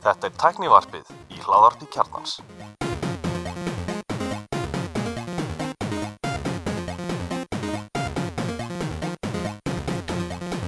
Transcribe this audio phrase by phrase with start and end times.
[0.00, 2.32] Þetta er tæknivarpið í hláðarpi kjarnans.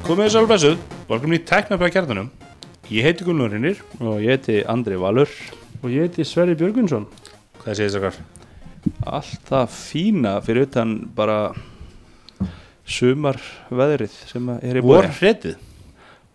[0.03, 0.79] Komið þess alveg blessuð,
[1.11, 2.29] velkomin í Teknafræða kjarnanum.
[2.93, 5.31] Ég heiti Gunnar Rinnir og ég heiti Andri Valur.
[5.83, 7.05] Og ég heiti Sverri Björgunsson
[7.63, 8.17] Hvað segir þess okkar?
[9.07, 11.53] allt það fína fyrir utan bara
[12.89, 15.61] sumarveðrið sem er í Vor bóði hretið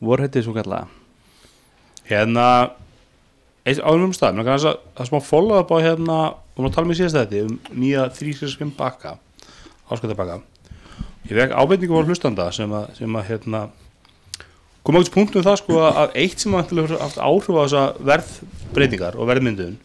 [0.04, 0.88] vorhetið svo kallaða
[2.08, 2.46] Hérna
[3.68, 6.18] eitt áðurum stað, mér kannast að það er smá follow up á hérna,
[6.56, 9.18] og maður tala með síðast þetta um nýja 365 baka
[9.92, 10.38] ásköldabaka
[11.28, 13.66] Ég vek ábendingu á hlustanda sem að, sem að hérna
[14.88, 19.18] koma ákveðs punktum það sko að- að eitt sem að haft áhrif á þessa verðbreytingar
[19.20, 19.76] og verðmynduðun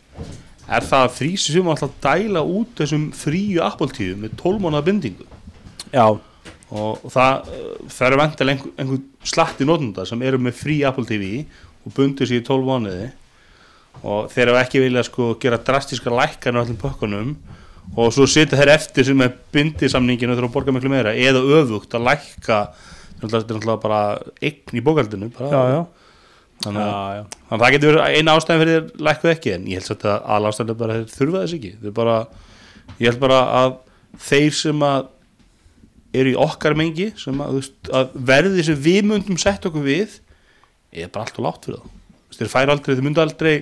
[0.73, 5.27] er það að 365 alltaf dæla út þessum fríu appoltíðu með 12 mánuða bindingu.
[5.91, 6.07] Já,
[6.73, 11.07] og, og það, uh, það eru vantilega einhver, slatti notunda sem eru með frí Apple
[11.09, 11.43] TV
[11.87, 13.09] og bundur sér í 12 mánuði.
[14.03, 17.35] Og þeir hafa ekki viljað sko gera drastíska lækkan á öllum pökkunum.
[17.99, 21.93] Og svo sitja þeir eftir sem er bindisamninginu þegar að borga miklu meira eða öfugt
[21.99, 22.61] að lækka.
[23.21, 24.01] Þetta er náttúrulega bara
[24.43, 25.83] eign í bókaldinu bara, Já, já.
[26.63, 29.65] Þannig, að, já, þannig að það getur verið eina ástæðin fyrir þeir lækkuð ekki en
[29.67, 31.71] ég held að að ástæðin er bara að þeir þurfa þess ekki.
[31.97, 32.17] Bara,
[33.01, 33.73] ég held bara að
[34.29, 35.09] þeir sem að
[36.13, 40.19] eru í okkar mengi sem að, að verði sem við myndum sett okkur við
[40.93, 41.99] er bara allt og látt fyrir það
[42.37, 43.55] þeir færi aldrei, þeir myndu aldrei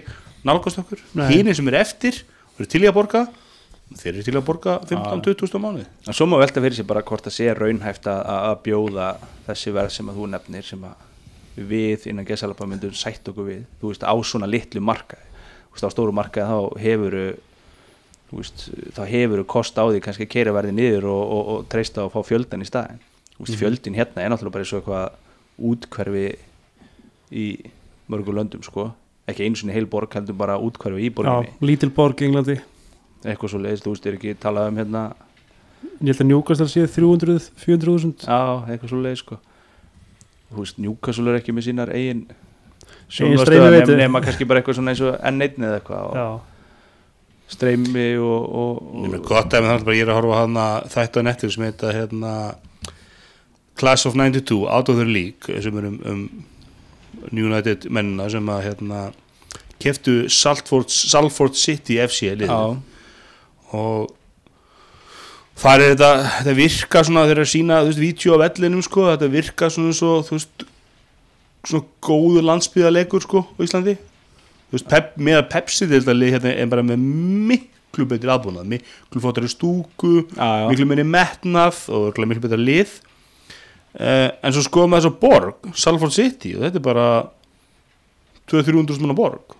[0.46, 1.02] nálgast okkur.
[1.30, 2.22] Hínir sem eru eftir
[2.54, 3.24] og eru til í að borga
[3.90, 5.86] þeir eru til að borga 15-20 á mánuði.
[6.06, 9.08] En svo má velta fyrir sér bara hvort það sé raunhæft að, að bjóða
[9.48, 13.64] þessi verð sem að þú nefnir sem að við innan gesalapa myndum sætt okkur við
[13.80, 15.26] þú veist á svona litlu markaði.
[15.66, 17.26] Þú veist á stóru markaði þá hefur þú
[18.38, 22.04] veist, þá hefur kost á því kannski að keira verði niður og, og, og treysta
[22.06, 23.00] og fá fjöldan í staðin
[23.36, 25.16] þú veist, fjöldin hérna er náttúrulega bara eins og eitthvað
[25.70, 26.26] útkverfi
[27.30, 27.46] í
[28.10, 28.90] mörgum löndum sko.
[29.30, 31.52] Ekki einu sinni heil borg heldur bara útkverfi í Já, borginni.
[31.62, 32.56] lítil borg í Englandi.
[33.24, 35.02] Eitthvað svo leiðist, þú veist, er ekki talað um hérna
[36.00, 39.38] Ég held að njúkast að sé 300, 400.000 Já, eitthvað svo leið sko.
[40.50, 42.24] Þú veist, Newcastle er ekki með sínar eigin
[43.10, 43.96] streymiveitu.
[43.96, 46.26] nema, kannski bara eitthvað svona eins og N1 eða eitthvað og Já,
[47.50, 51.22] streymi og, og, með gott ef það bara ég er að horfa á hana þættu
[51.22, 52.34] á nettur sem heita hérna
[53.80, 56.22] Class of 92, Out of the League sem er um, um
[57.30, 59.02] New United mennina sem að hérna
[59.80, 62.34] keftu Salford, Salford City FC
[63.70, 64.10] og
[65.60, 69.06] þar er þetta, þetta virka svona þegar að sína, þú veist, vídeo af ellinum sko,
[69.12, 70.64] þetta virka svona svo, þú veist
[71.68, 73.96] svona góður landsbyðarleikur sko á Íslandi
[74.72, 77.04] veist, pep, með að Pepsi deildalið hérna er bara með
[77.50, 80.50] miklu betri aðbúnað, miklu fóttari stúku já.
[80.70, 82.98] miklu minni metnað og miklu betra lið.
[83.90, 87.06] Uh, en svo skoðum við þess að borg Salford City og þetta er bara
[88.50, 89.56] 200-300 manna borg.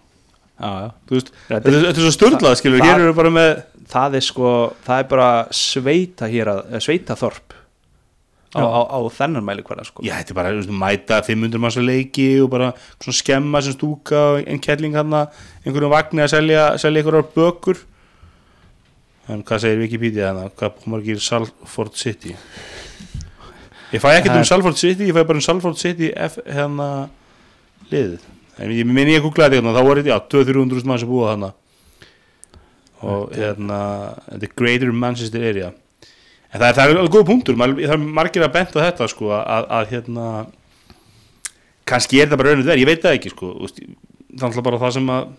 [0.60, 2.59] Þú veist, Þetta þetta, er- svo störlað það-
[3.41, 3.50] með
[3.91, 4.50] Það er sko,
[4.87, 7.54] það er bara sveita hér að, eða sveita þorp
[8.56, 10.03] á, á, á þennan mæli hverja sko.
[10.03, 13.77] Já, þetta er bara veist, mæta 500 manns að leiki og bara svona skemma sem
[13.77, 17.84] stúka og einn kettling hann einhverjum vagni að selja, selja einhverjar bökur.
[19.31, 22.34] En hvað segir Wikipedia hann hvað í Salford City?
[23.91, 27.09] Ég fæ ekkert um Salford City ég fæ bara um Salford City hérna
[27.91, 28.27] liðið.
[28.60, 31.31] En ég minni ég googlaði þetta hérna, þá voru þetta já 200-300 manns að búa
[31.31, 31.53] þarna.
[33.00, 33.78] Og hérna
[34.27, 35.71] þetta er Greater Manchester Area
[36.53, 37.59] en það er, það er alveg góð punktur.
[37.61, 40.27] Það er margir að benda þetta sko að, að hérna
[41.91, 44.83] kannski er þetta bara rauninu verð, ég veit það ekki sko það er alltaf bara
[44.83, 45.31] það sem að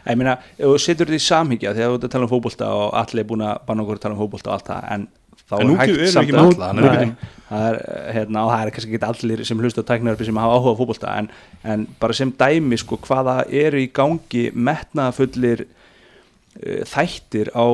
[0.00, 2.68] Ég meina, ef þú setur þetta í samhyggja þegar þú ert að tala um fótbolta
[2.72, 5.02] og allir er búin að banna okkur að tala um fótbolta og allt það en
[5.50, 7.10] þá En er hægt samt að- alla, þannig að
[7.50, 7.76] það er,
[8.16, 10.78] hérna, og það er kannski ekki allir sem hlusta á tæknarfi sem hafa áhuga á
[10.80, 11.28] fótbolta en,
[11.74, 17.66] en bara sem dæmi sko hvaða eru í gangi metnaðafullir uh, þættir á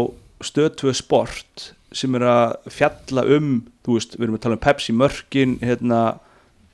[0.50, 3.50] stöð 2 sport sem er að fjalla um
[3.86, 6.00] þú veist, við erum að tala um Pepsi mörkin hérna,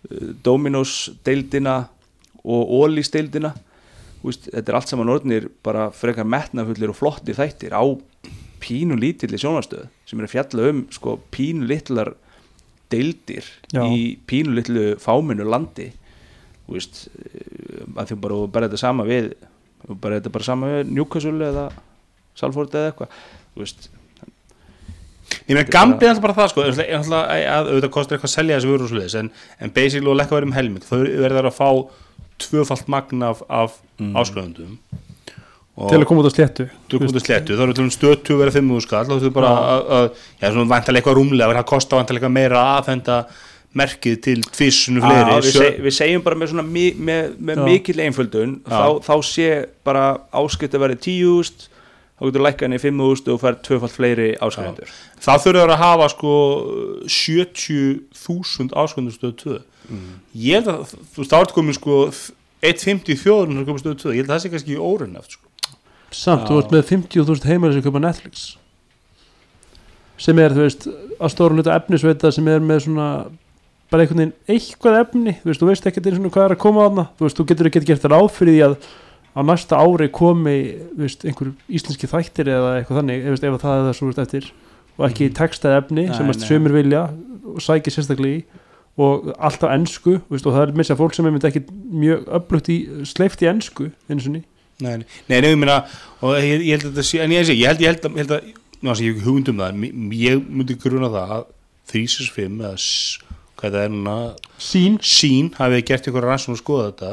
[0.09, 0.97] uh, Dominos
[1.27, 1.77] deildina
[2.43, 3.53] og Ólís deildina.
[4.23, 7.83] Veist, þetta er allt saman orðnir bara frekar metnafullir og flottir þættir á
[8.63, 12.13] pínu lítilli sjónastöð sem er að fjalla um sko pínu litlar
[12.93, 13.83] deildir Já.
[13.83, 15.91] í pínu litlu fáminu landi.
[16.67, 19.33] Þú veist eh, að því bara bara þetta sama við
[19.89, 21.67] bara þetta bara sama við Newcastle eða
[22.39, 23.19] Salford eða eitthvað.
[23.53, 23.91] Þú veist,
[25.53, 26.67] ég meina gambi er alltaf bara það sko.
[26.73, 30.19] Að að auðvitað kostar eitthvað að selja þessi vörur og svoleiðis en, en basically og
[30.19, 30.89] lekka verið um helming.
[30.89, 31.71] Þau verður að fá
[32.43, 34.15] tvöfalt magna af, af mm.
[34.19, 34.79] áskrifundum
[35.73, 36.67] til að koma út á sléttu.
[36.91, 40.11] Þú komið til sléttu, þá eru til stötu verið 5 skall, þá þú bara að,
[40.45, 43.17] að vantarlega eitthvað rúmlega, það kosta vantarlega eitthvað meira að aðfenda
[43.81, 45.37] merkið til Já, fleiri.
[45.47, 49.49] við, seg, við segjum bara með, svona, mi, með, með mikil einföldun þá, þá sé
[49.87, 50.03] bara
[50.43, 51.72] áskipt að vera 10.000
[52.23, 54.93] þá getur lækkað henni 5.000 og fær tvöfalt fleiri áskrifundur
[55.25, 56.35] það þurfa að hafa sko
[57.11, 59.59] 70.000 ásköndum stöðu 2
[60.39, 61.99] ég held að þú ertu komin sko
[62.63, 65.47] 1.50 þjóðurinn sem komin stöðu 2 ég held að það sé kannski óruneft sko.
[66.13, 66.49] samt, Já.
[66.49, 68.43] þú ert með 50.000 heimæli sem köpa Netflix.
[70.23, 70.85] Sem er, þú veist,
[71.19, 73.07] að stóra hluta efnisveita sem er með svona
[73.91, 75.35] bara einhvern veginn eitthvað efni.
[75.41, 77.07] Þú veist, þú veist ekki eins og hvað er að koma á þarna.
[77.17, 78.77] Þú veist, þú getur ekki gert ráð fyrir því að
[79.33, 80.57] á næsta ári komi
[80.99, 84.51] veist, einhver íslenski þættir eða eitthvað þannig ef, ef það er það svo veist eftir.
[84.99, 86.49] Og ekki textað efni sem Nei, að nei.
[86.51, 87.03] sömur vilja
[87.53, 88.63] og sækir sérstaklega í.
[89.01, 91.63] Og allt á ensku þú veist, og það er missa fólk sem er myndi ekki
[91.97, 92.77] mjög öflugt í,
[93.09, 94.43] sleift í ensku eins og ný
[94.83, 94.99] nei,
[95.31, 95.79] nei, ég meina
[96.21, 98.17] og ég, ég held að þetta sé, en ég, sé, ég held ég held að,
[98.19, 98.47] ég held að
[98.83, 101.45] ná, ég hef ekki hugmynd um það ég myndi gruna það að
[101.93, 103.19] 365 eða s-
[103.63, 104.17] hvað það er núna
[104.69, 107.13] sín sín hafið gert ykkur rannsókn og skoða þetta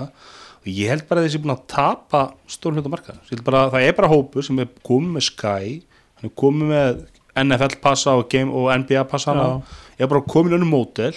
[0.60, 4.12] og ég held bara að þessi búin að tapa stórum hluta marka það er bara
[4.12, 5.80] hópur sem er komið með Sky
[6.20, 7.00] hann er komið með
[7.40, 9.62] NFL passa og, game, og NBA passa hana.
[9.98, 11.14] Ég er bara komið önnum mótel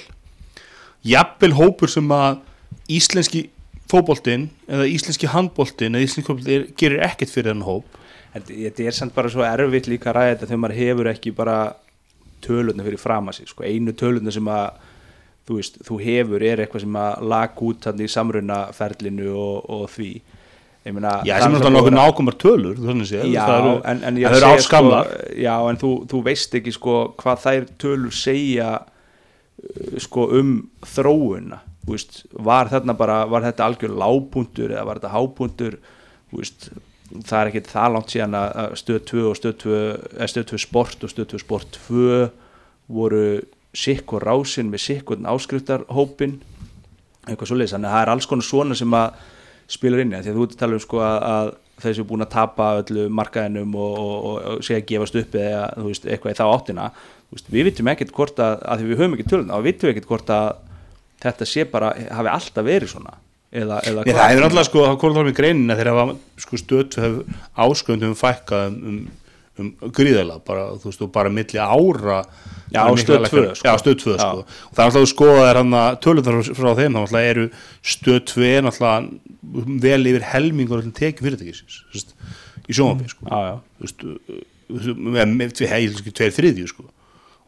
[1.06, 2.38] jafnvel hópur sem að
[2.92, 3.46] íslenski
[3.90, 7.98] fótboltinn eða íslenski handboltinn eða íslenski fótboltinn gerir ekkert fyrir þennan hóp.
[8.32, 11.56] Þetta er samt bara svo erfitt líka þetta þegar maður hefur ekki bara
[12.42, 13.66] tölunni fyrir fram að sig sko.
[13.66, 14.88] einu tölunni sem að
[15.48, 19.90] þú, veist, þú hefur er eitthvað sem að lag út þannig í samrunaferlinu og, og
[19.92, 20.12] því.
[20.82, 24.16] Meina já, það sem er náttúrulega nokkuð nákvæmar tölur séð, Já, það eru, en, en
[24.26, 29.92] eru áskamlar sko, já, en þú, þú veist ekki sko hvað þær tölur segja uh,
[30.02, 35.78] sko um þróuna veist, var bara var þetta algjör lágpuntur eða var þetta hápuntur
[36.34, 36.72] veist,
[37.20, 39.80] það er ekki það langt síðan að stöð 2 og stöð 2
[40.18, 42.20] eða stöð 2 sport og stöð 2 sport 2
[42.90, 43.24] voru
[43.72, 46.40] sikkur rásin með sikkur áskriftarhópin
[47.28, 49.20] eitthvað svoleiðis, þannig að það er alls konar svona sem að
[49.72, 51.52] spilar inn því að þú ert að tala um sko að, að
[51.82, 55.36] þessi er búin að tapa öllu markaðinum og, og, og, og segja að gefast upp
[55.38, 56.88] eða þú veist, eitthvað í þá áttina.
[57.32, 59.94] Veist, við vitum ekkert hvort að, að því við höfum ekki tölun, þá vitum við
[59.94, 60.48] ekkert hvort að
[61.22, 63.16] þetta sé bara, hafi alltaf verið svona.
[63.52, 66.60] Eða, eða Nei, það er náttúrulega sko, þá með greinina þegar það var sko
[67.02, 69.02] hefur ásköndum fækkað um,
[69.60, 72.22] um, gríðala bara, þú veist, bara milli ára
[72.72, 73.58] Já, er stöð mikla tvö, lækkun.
[73.58, 73.68] sko.
[73.68, 74.20] Já, stöð 2 Já.
[74.22, 77.44] sko og það er sko að hann að tölum þar frá þeim, þá eru
[77.94, 82.16] stöð 2 náttúrulega vel yfir helmingur fyrirtækisins þú veist,
[82.68, 83.54] í sjónvapi sko já, já.
[83.76, 86.88] þú veist, uh, með, með tve, heil, sko, tveir þriðju sko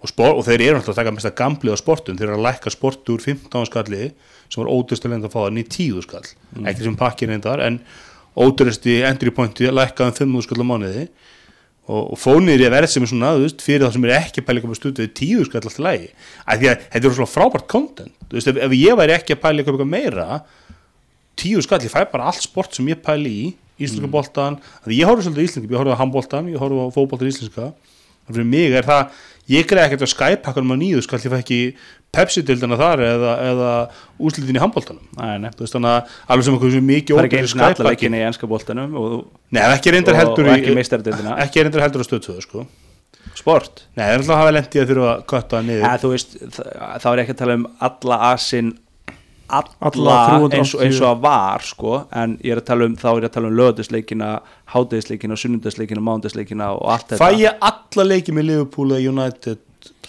[0.04, 2.38] og, spor, og þeir eru náttúrulega að taka mest að gamblið á sportum þeir eru
[2.40, 4.10] að lækka sportu úr 15 skalli
[4.52, 7.78] sem var ódurstilegnd að fá það niður 10 skall ekki sem pakkin reyndar en
[8.36, 11.06] ódursti entry pointi lækkaði um 5 skall á mánuði
[11.84, 14.40] og, og fónir í að verð sem er svona veist, fyrir það sem er ekki
[14.40, 16.08] að pæla eitthvað við 10 skall alltaf lægi
[16.44, 18.14] af því að þetta er svona frábært content.
[18.30, 20.28] Þú veist, ef, ef ég væri ekki að pæla eitthvað meira
[21.40, 23.46] 10 skall, ég fæ bara allt sport sem ég pæli í
[23.84, 26.94] íslenska boltan, af því ég horfði svolítið íslenska ég horfði á handboltan, ég horfði á
[26.94, 27.72] fótboltan íslenska.
[28.30, 29.16] Fyrir mig er það
[29.52, 31.58] ég greiði ekkert á Skype-pakkanum á nýðu skall ég fæ ekki
[32.14, 33.70] Pepsi-dildina þar eða, eða
[34.22, 34.60] úslitin í
[35.64, 38.20] veist þannig að alveg sem eitthvað sem mikið það er ekki eins og Skype-pakki leikinni
[38.22, 38.48] í ennska
[39.00, 39.16] og,
[39.50, 40.76] það er ekki reyndar og, heldur og í- ekki
[41.44, 42.64] ekki reyndar heldur á stöðtöðu sko.
[43.34, 43.82] Sport?
[43.98, 46.34] Nei, það er alltaf að hafa lendið að þurfa að kötta það niður þú veist,
[46.54, 48.70] þa- þá er ekki að tala um alla asinn
[49.48, 50.14] alla, Alla
[50.48, 50.84] eins, og, 380.
[50.86, 53.34] eins og að var sko, en ég er að tala um þá er ég að
[53.36, 54.28] tala um löðusleikina,
[54.74, 59.58] hádegisleikina sunnundasleikina, mánudasleikina og allt þetta Fæ ég alla leikið með Liverpool eða United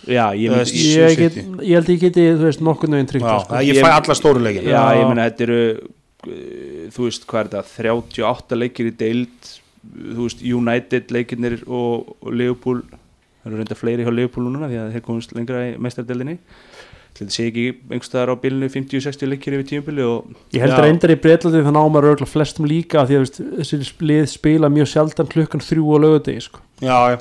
[0.05, 3.27] já, ég, myndi, Í- ég, get, ég held ég geti, þú veist, nokkur nöginn tryggt
[3.27, 3.59] sko.
[3.65, 4.99] ég Ég- fæ alla stóru leikina já, Já.
[5.01, 9.49] ég meina þetta eru uh, þú veist hvað er þetta 38 leikir í deild
[10.15, 14.79] þú veist United leikirnir og, og Liverpool það eru reynda fleiri hjá Liverpool núna því
[14.81, 16.37] að þeir komast lengra í meistardeldinni
[17.15, 20.81] þetta sé ekki einhverstaðar á bilinu 50-60 leikir yfir tímubili og Ég held Já.
[20.83, 23.79] reyndar í Breitlandi þannig á maður örgulega flestum líka af því að veist, þessi
[24.11, 26.63] lið spila mjög sjaldan klukkan þrjú á lögadegi sko.
[26.83, 27.17] Já, já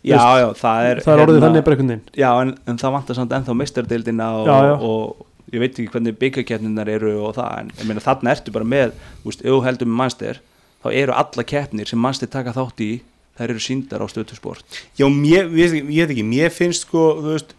[0.00, 2.94] já, já, það er það er orðið þannig bara einhvern veginn já, en, en það
[2.96, 4.74] vantar samt ennþá meistardeldina og, Já, já.
[4.80, 8.68] og ég veit ekki hvernig byggakefninar eru og það, en ég meina þarna ertu bara
[8.72, 10.40] með, þú veist, ef þú heldur með mannster
[10.80, 12.90] þá eru alla keppnir sem mannster taka þátt í
[13.36, 17.34] þær eru síndar á stöðtusport Já, mér, ég, ég veit ekki, mér finnst sko, þú
[17.36, 17.52] veist,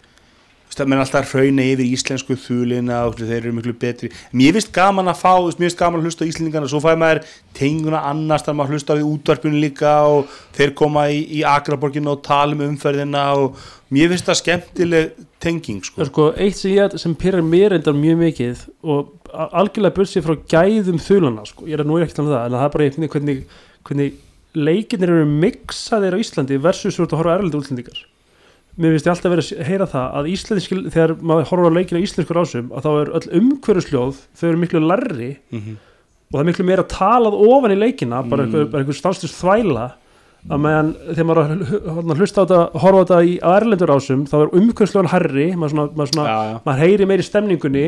[0.71, 4.09] þú veist, að menn alltaf hrauna yfir íslensku þúlina og þeir eru miklu betri.
[4.31, 7.25] Mér finnst gaman að fá, mér finnst gaman að hlusta íslendingana, svo fæ maður
[7.57, 12.13] tenguna annars, að maður hlusta á því útvarpinu líka og þeir koma í, í Akraborginu
[12.13, 13.59] og tala um umferðina og
[13.91, 15.11] mér finnst það skemmtileg
[15.43, 16.01] tenging, Það sko.
[16.05, 20.37] er sko eitt sem, ég, sem pyrrar mér reyndar mjög mikið og algjörlega bursið frá
[20.55, 21.67] gæðum þulana sko.
[21.67, 23.43] ég er nú ekki talað um það en það er bara einhvern veginn hvernig,
[23.89, 24.19] hvernig
[24.53, 28.01] leikinir eru mixaðir á Íslandi versus þú ert að horfa erlendur útlendingar
[28.79, 31.99] mér finnst ég alltaf verið að heyra það að íslensk, þegar maður horfur á leikina
[31.99, 35.73] á íslenskur ásum að þá er öll umhverjusljóð þau eru miklu larri Mhm.
[36.31, 38.47] og það er miklu meira talað ofan í leikina bara Mm.
[38.47, 39.91] einhver, bara einhver stanslust þvæla
[40.49, 44.35] að meðan þegar maður hl- hlusta á þetta horfa á þetta í, erlendur ásum þá
[44.41, 46.59] er umhverjusljóðan herri maður, svona, maður, svona, já, já.
[46.65, 47.85] maður heyri meiri stemningunni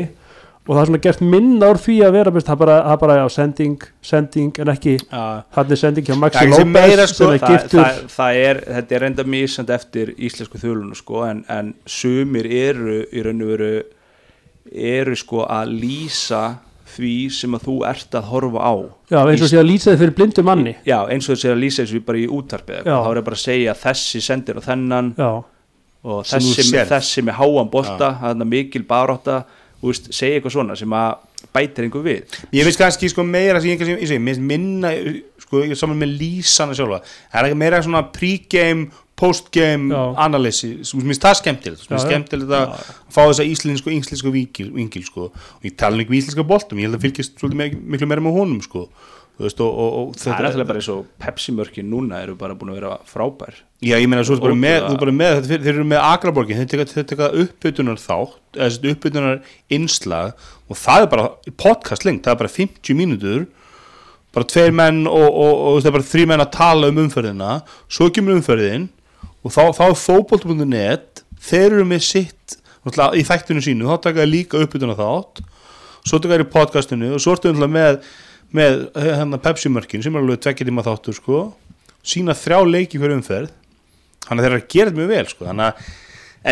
[0.64, 3.00] og það er svona gert minna úr því að vera best, það er bara, það
[3.02, 5.24] bara já, sending, sending en ekki Já.
[5.56, 7.80] hann er sending hjá Maxi López meira, sko, sem það, giftur.
[7.82, 13.02] það, það er, þetta er reynda mísand eftir íslensku þjóðlunu sko, en, en sumir eru
[13.12, 13.72] í raun og veru
[14.72, 16.44] eru sko að lýsa
[16.94, 18.74] því sem að þú ert að horfa á.
[19.10, 20.74] Já, eins og sé að lýsa þið fyrir blindu manni.
[20.86, 23.42] Já, eins og þessi að lýsa þessu bara í útarpið þá er það bara að
[23.42, 25.30] segja þessi sendir og þennan já,
[26.04, 26.92] og þessi, sérð.
[26.92, 29.38] þessi með háan bolta þarna mikil barátta
[29.84, 33.60] og veist, segja eitthvað svona sem að bætir einhver við Ég finnst kannski sko meira
[33.60, 34.90] sem ég, ég segi, minna
[35.44, 40.02] sko, ég saman með lísana sjálfa það er ekki meira svona pre-game post-game Já.
[40.24, 42.72] analysis mér finnst það skemmtilegt, mér finnst skemmtilegt að
[43.14, 45.28] fá þessa íslensku, íslensku vingil, vingil sko.
[45.30, 48.88] og ég tala um íslenska boltum ég held að me- miklu meira með honum sko.
[49.42, 52.70] Veist og, og, og það er náttúrulega bara eins og Pepsi-mörkin núna eru bara búin
[52.70, 53.56] að vera frábær.
[53.82, 57.04] Já, ég meina, svo bara með, er bara með þetta, þeir eru með Akraborgin, þeir
[57.10, 59.42] teka uppbytunar þessi uppbytunar
[59.74, 60.36] innslag
[60.70, 61.28] og það er bara
[61.60, 63.46] podcast lengt, það er bara 50 mínútur
[64.34, 67.50] bara tveir menn og, og, og, það er bara þrý menn að tala um umferðina
[67.86, 68.88] svo kemur umferðin
[69.44, 74.32] og þá, þá er fótbolt.net þeir eru með sitt í þættinu sínu, þá taka þeir
[74.32, 75.44] líka uppbytunar þátt
[76.04, 78.00] svo taka þeir í podcastinu og svo ertu náttúrulega með,
[78.54, 81.40] með hérna, Pepsi-mörkin sem er alveg tvekja tíma þáttur sko,
[82.04, 83.52] sína þrjá leiki fyrir umferð
[84.28, 85.48] þannig að þeir eru að gera þetta mjög vel sko.
[85.48, 85.90] þannig að,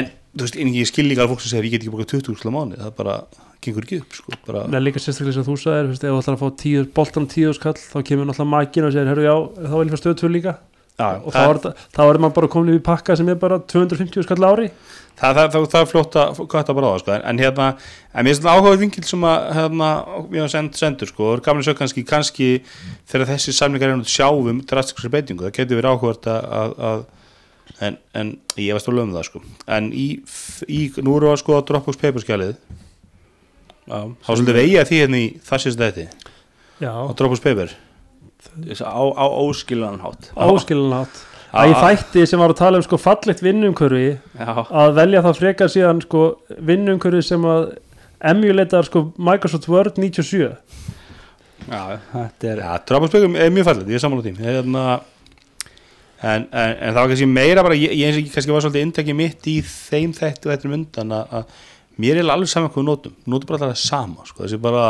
[0.00, 2.32] en þú veist, ég skil líka að fólk sem segir ég get ekki bókað 20
[2.34, 3.16] úrsla mánu það bara
[3.62, 4.34] gengur ekki upp sko.
[4.46, 7.54] bara, er líka sérstaklega sem þú sagðir ef þú ætlar að fá tíu, boltan tíu
[7.56, 9.34] skall þá kemur náttúrulega makinn og segir, herru já
[9.68, 10.54] þá vil ég fá stöð 2 líka
[10.98, 14.48] já, og þá er, er maður bara komin í pakka sem er bara 250 skall
[14.48, 14.70] ári
[15.22, 17.14] það, það, það, það er fljótt að hvað bara á það sko.
[17.14, 17.68] en, en hérna,
[18.12, 19.90] en mér er svona áhuga vingil sem að hérna,
[20.26, 22.48] við hafa send, sendur sko, og er að sjá kannski, kannski
[23.10, 27.04] þegar þessi samlingar er náttúrulega sjáum drastiskur beitingu, það getur verið áhugað að, að, að
[27.86, 29.42] en, en ég var stóla um það sko.
[29.78, 30.06] en í,
[30.68, 32.58] í nú við að skoða Dropbox Paper-skjalið.
[33.82, 36.04] Já, þá svolítið vegið því hérna í það sést þetta
[36.82, 37.74] já, á Dropbox Paper.
[38.82, 41.78] Á, á óskilanhátt áskilinnátt Já, að já.
[41.84, 44.06] þætti sem var að tala um sko fallegt vinnumkörfi
[44.40, 46.22] að velja það frekar síðan sko
[46.56, 47.74] vinnumkörfi sem að
[48.32, 50.52] emulatar sko Microsoft Word 97
[51.68, 54.32] já, þetta er Dropbox Paper er mjög fallið, ég er sammála því.
[54.42, 54.84] Hérna,
[56.22, 58.64] en, en, en það var kannski meira bara, ég, ég eins og ekki kannski var
[58.64, 62.52] svolítið inntækið mitt í þeim þættu og þetta um undan að, að mér er alveg
[62.52, 63.16] saman hvað við notum.
[63.26, 64.86] Notum bara alltaf það sama, sko, þessi bara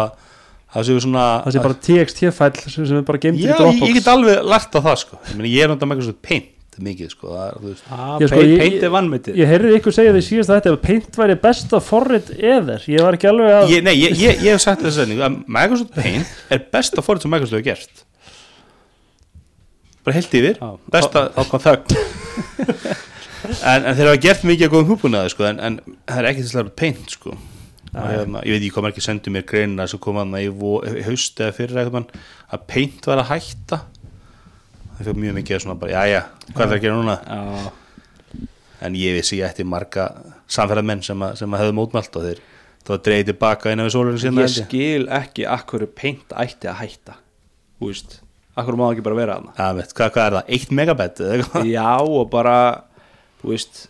[0.73, 3.77] það séu svona það sé bara TXT-fæll sem sem er bara Já, í Dropbox.
[3.77, 5.19] ég, ég get alveg lært á það, sko.
[5.29, 6.49] Ég, meni, ég er náttúrulega Microsoft Paint
[6.83, 7.75] mikið, sko, það er,
[8.23, 11.19] Ég sko, ég- Peint er vannmyndið ég heyrði ykkur segja því síðast að þetta Paint
[11.21, 12.87] væri besta forrit ever.
[12.89, 15.93] Ég var ekki alveg að ég, Nei, ég, ég, ég hef sagt setningu að Microsoft
[15.99, 18.05] Paint er besta fórið sem Microsoft hefur gert.
[20.03, 20.57] Bara heilt yfir.
[20.91, 22.01] Besta, kom þögn.
[23.43, 26.45] En, en þeir hafa gert mikið að góðum húbúnaði sko, en, en það er ekki
[26.47, 27.33] til að paint sko.
[27.93, 31.41] Hérna, ég veit ekki hvað margir sendu mér greinina sem kom að vo- í haust
[31.45, 31.83] eða fyrir
[32.53, 33.83] að paint var að hætta.
[34.97, 36.23] Það fyrir mjög mikið að svona bara, jæja,
[36.53, 37.17] hvað er það að gera núna?
[37.27, 37.73] Já,
[38.83, 40.09] en ég vissi ég ætti marga
[40.51, 42.41] samferðamenn sem, að, sem að hefðu mótmælt og þeir
[42.83, 46.81] það var dreigð tilbaka innan við sólurinn síðan ég skil ekki akkur peint ætti að
[46.83, 47.15] hætta
[47.79, 48.17] Þú veist,
[48.59, 51.37] akkur má það ekki bara vera ja, veit, hvað, hvað er það, 1 megabit eða
[51.39, 51.71] eitthvað?
[51.71, 52.57] Já, og bara,
[53.43, 53.85] þú veist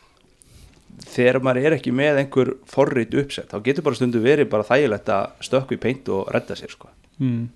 [1.08, 5.08] þegar maður er ekki með einhver forrit uppsett, þá getur bara stundu verið bara þægilegt
[5.12, 6.90] að stökku í peint og redda sér sko.
[7.18, 7.48] mm.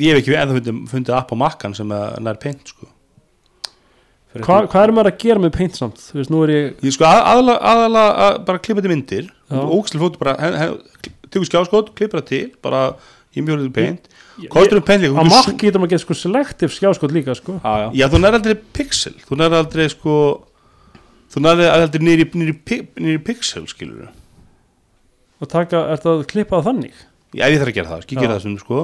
[0.00, 2.90] ég hef ekki ennþá fundið, fundið app á makkan sem að nær paint sko
[4.30, 6.92] Hva, hvað er maður að gera með Paint samt þú veist, nú er ég Ég
[6.94, 9.58] sko að- aðalega aðalega að bara klippa til myndir Já.
[9.58, 10.34] ógæslega fóttu bara
[11.34, 12.82] tegur skjáskot, klippar það til bara
[13.34, 14.06] í mjög hlutu paint
[14.54, 17.58] kostur um paint líka á makk getur maður að geta sko selective skjáskot líka sko
[17.58, 20.14] Já, já, Já, þú nær aldrei pixel þú nær aldrei sko
[21.30, 22.56] þú nær aldrei nýri, nýri,
[22.98, 24.10] nýri pixel skilur
[25.40, 26.98] og taka, er það að klippa það þannig?
[27.30, 28.18] Já, ég þarf að gera það, Já.
[28.18, 28.82] gera það sem sko.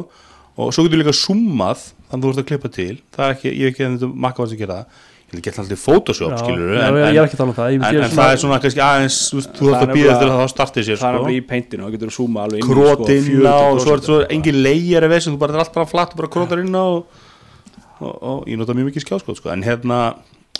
[0.56, 2.94] Og svo getur líka summað þannig að þú ert að klippa til.
[3.12, 5.04] Það er ekki, ég hef ekki að þetta makka var sem gera það.
[5.26, 7.56] Ég get alltaf Photoshop Já, skilur já, en, ég, er en, ekki að tala um
[7.56, 7.72] það.
[7.74, 10.50] En, geri en það er svona kannski aðeins þú er að býða eftir að það
[10.52, 11.24] starti sér það er sko.
[11.26, 14.18] bara í peintinu og getur að zooma alveg sko, á og svo er, 40% svo
[14.20, 18.46] er engin leigjar þú bara er allt bara flatt og bara krótar inn á og,
[18.46, 19.50] ég nota mjög mikið skjáskot sko.
[19.50, 19.98] en hérna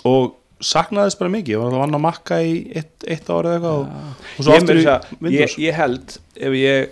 [0.03, 3.57] og saknaðist bara mikið, ég var að vanna að makka í eitt, eitt ára eða
[3.57, 5.57] eitthvað og, og svo aftur í segja- ég, Windows.
[5.61, 6.15] ég held
[6.47, 6.89] ef ég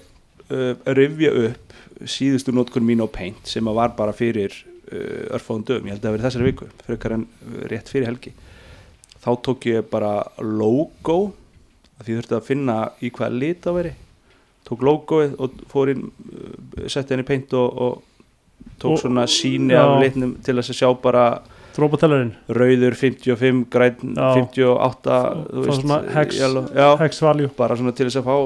[0.52, 1.78] uh, rifja upp
[2.12, 6.04] síðustu notkun mín á Paint sem að var bara fyrir uh, örfáðum dögum, ég held
[6.04, 8.36] að það verið þessari viku frekar en uh, rétt fyrir helgi
[9.26, 11.20] þá tók ég bara logo
[12.04, 13.94] því ég þurfti að finna í hvaða lit það veri
[14.66, 19.74] tók logoið og fór inn uh, setti henni peint og, og tók Og- svona síni
[19.78, 21.26] af litnum til að sjá bara
[21.76, 24.30] drópatellarinn, rauður 55, græn Já.
[24.40, 25.20] 58
[25.52, 26.40] þú Fá svona hex-
[27.02, 27.50] hex value.
[27.58, 28.38] Bara svona til þess að fá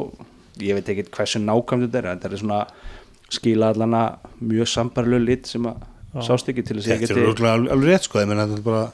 [0.65, 2.62] ég veit ekki hversu nákvæmt þetta er en þetta er svona
[3.29, 4.03] skila allana
[4.41, 5.77] mjög sambarlu lit sem að
[6.25, 8.65] sást ekki til þess að ég Þetta er alveg, alveg rétt sko, ég menn þetta
[8.65, 8.88] bara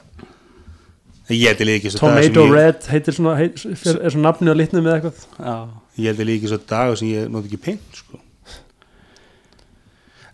[1.26, 5.24] Ég held svo Tomato Red heitir svona, heit, er, svona nafnið á litnum með eitthvað.
[5.42, 5.54] Já,
[5.96, 8.20] Ég held líki svo dagur sem ég nót ekki pint sko.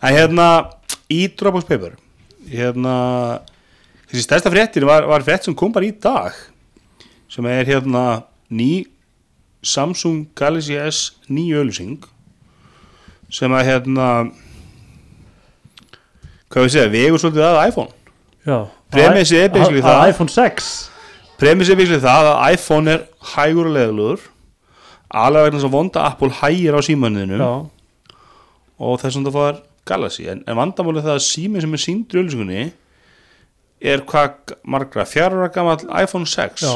[0.02, 0.46] En hérna
[1.08, 1.94] í Dropbox Paper
[2.50, 2.94] hérna
[4.12, 6.36] þessi stærsta fréttin var, var frétt sem kom bara í dag
[7.32, 8.84] sem er hérna ný
[9.64, 12.02] Samsung Galaxy S nýju öllusing
[13.32, 14.08] sem að hérna
[16.52, 17.92] hvað við segja, vegur svolítið að iPhone.
[18.44, 18.56] Já.
[18.92, 20.08] Premissi er basically Að- að það.
[20.12, 20.70] iPhone 6
[21.40, 24.26] Premissi er virkilega það að iPhone er hægur og leðlugur
[25.12, 27.52] alveg vegna að vonda Apple hægir á símanniðinu Já,
[28.82, 30.26] og þess að það fær Galaxy.
[30.30, 32.66] En, en vandamálið það að síminn sem er síndur í öllusingunni
[33.82, 36.74] er hvað margra fjara gamall iPhone 6 já.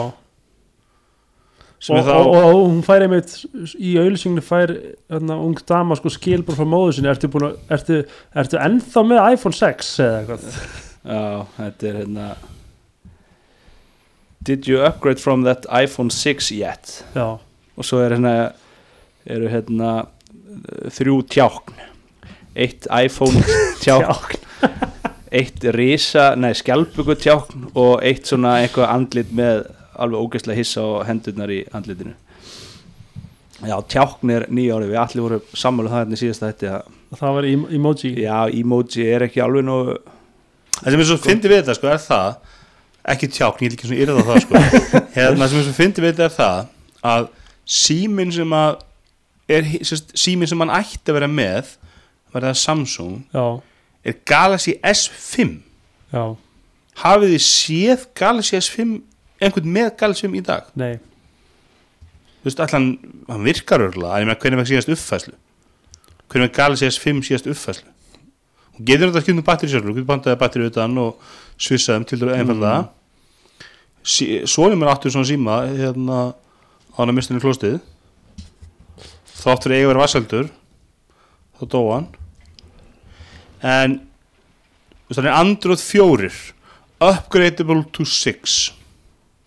[1.86, 3.34] Sem og, er þá og, og, og hún fær einmitt
[3.76, 7.10] í auðlýsinginu fær hérna, ung dama sko skilbúr frá móðu sinni.
[7.12, 8.00] Ertu, að, ertu,
[8.42, 10.60] ertu ennþá með iPhone 6 eða eitthvað?
[11.06, 11.24] Já,
[11.60, 12.28] þetta er hérna
[14.46, 17.04] Did you upgrade from that iPhone 6 yet?
[17.14, 18.34] já, og svo er hérna
[19.26, 19.92] eru hérna
[20.94, 21.80] þrjú tjákn.
[22.54, 23.42] Eitt iPhone
[23.82, 24.94] tjákn
[25.36, 29.66] eitt risa, nei skjálpugu tjákn og eitt svona eitthvað andlit með
[29.96, 32.14] alveg ógeðslega hissa á hendurnar í andlitinu.
[33.64, 37.20] Já, tjákn er nýja árið við allir voru sammála það hérna í síðasta þetta að
[37.20, 38.10] það var em- emoji.
[38.20, 39.94] Já, emoji er ekki alveg nóg
[40.76, 42.34] það sem er svo fyndi við þetta sko er það
[43.14, 44.62] ekki tjákn, ég er ekki svona yrða það sko.
[45.16, 47.28] Hérna sem er svo fyndi við þetta er það að
[47.76, 48.76] síminn sem að
[49.56, 51.72] er sérst, síminn sem hann ætti að vera með
[52.34, 53.16] var það Samsung.
[53.32, 53.46] Já,
[54.06, 55.58] er Galaxy S5
[56.12, 56.22] já,
[57.02, 58.94] hafið þið séð Galaxy S5
[59.42, 60.70] einhvern með Galaxy 5 í dag?
[60.78, 60.94] Nei.
[62.40, 62.88] Þú veist, allan,
[63.26, 65.34] hann virkar örgulega en hvernig vekk síðast uppfæslu
[66.30, 67.90] hvernig vekk Galaxy S5 síðast uppfæslu
[68.76, 72.06] og getur þetta að skipta um batteri sjálfur þú getur bandaði batteri utan og svissaðum
[72.06, 72.92] til þú einfalda mm.
[74.46, 76.18] Sóni mér áttur svona síma hérna
[76.94, 77.80] á hann að mistunni klóstið
[79.40, 80.50] þáttur eiga verið vassaldur
[81.58, 82.06] þá dó hann
[83.66, 83.98] en
[85.10, 86.30] hann er Android 4
[87.06, 88.56] upgradable to 6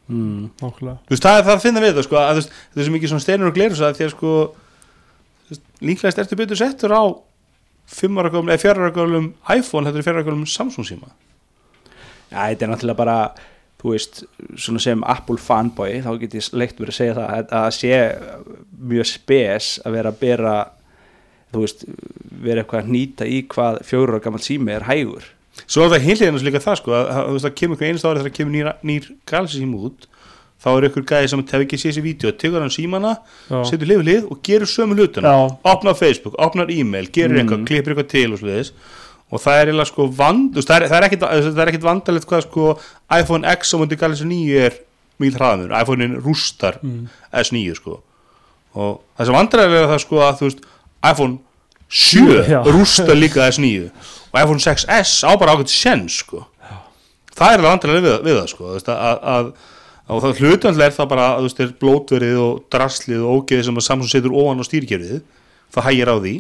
[0.08, 0.50] mm.
[0.60, 0.74] þú
[1.10, 3.52] veist, það það að finna við þetta sko, að það er svo mikið svona steinur
[3.52, 7.04] og glerus að því að sko þú veist, líklegast ertu betur settur á
[7.90, 11.10] 5 ára gömum, eða 4 ára gömum iPhone, þetta er 4 ára gömum Samsung síma.
[12.30, 13.20] Já, þetta er náttúrulega bara
[13.80, 14.24] þú veist,
[14.60, 17.94] svona sem Apple fanboy þá get ég leikt verið að segja það að það sé
[18.92, 20.54] mjög spes að vera að bera
[21.54, 21.84] þú veist,
[22.44, 25.26] vera eitthvað að nýta í hvað fjóru ára gammal sími er hægur
[25.66, 28.24] svo er það heilíðan líka það sko að, þú veist, það kemur einhver einast ári
[28.24, 30.08] þegar kemur nýr, nýr Galaxy síma út
[30.60, 33.14] þá er ykkur gæði sem hefur ekki séð sér vídeo tekur hann símana,
[33.48, 35.38] setur hlið við hlið og gerur sömu hlutuna Já.
[35.72, 37.40] opnar Facebook, opnar e-mail, gerir Mm.
[37.46, 38.74] eitthvað klippir eitthvað til og svoleiðis
[39.32, 43.48] og það er eiginlega sko vand, það er, er er ekkit vandalegt hvað sko iPhone
[43.56, 44.80] X á mundi Galaxy 9 er
[45.20, 47.08] mjög hraðamur iPhone-in rústar mm.
[47.32, 48.00] S9 sko
[48.76, 50.66] og það sem vandræðilega það sko að þú veist
[51.06, 51.40] iPhone
[51.90, 52.62] 7 Já.
[52.68, 53.90] rústar líka S9
[54.30, 56.46] og iPhone 6S á bara ákveðt sen sko.
[57.34, 59.52] Það er alveg vandræðilega við, við það sko að, að,
[60.10, 63.80] og það hlutandlega er það bara að veist, er blótverið og draslið og ógeðið sem
[63.80, 65.22] að Samsung setur ofan á stýrkerfið
[65.74, 66.36] það hægir á því.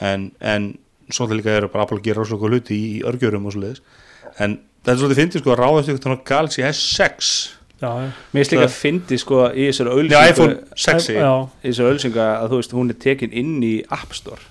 [0.00, 0.68] En, en
[1.12, 3.82] svolítið líka er bara að gera góð hluti í, örgjörum og svoleiðis.
[4.38, 8.12] En þetta er svolítið fyndið sko að ráðast ykkur Galaxy S6 já, já, Mér
[8.44, 11.30] finnst líka að fyndi sko í þessari Já, auðlýsingu iPhone 6 já,
[11.64, 14.42] í þessari auðlýsingu að þú veist, hún er tekin inn í App Store.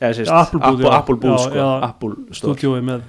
[0.00, 1.68] Eða sérst, Apple Apple, Já, sko, já.
[1.86, 2.80] Apple Store.
[2.82, 3.04] Með.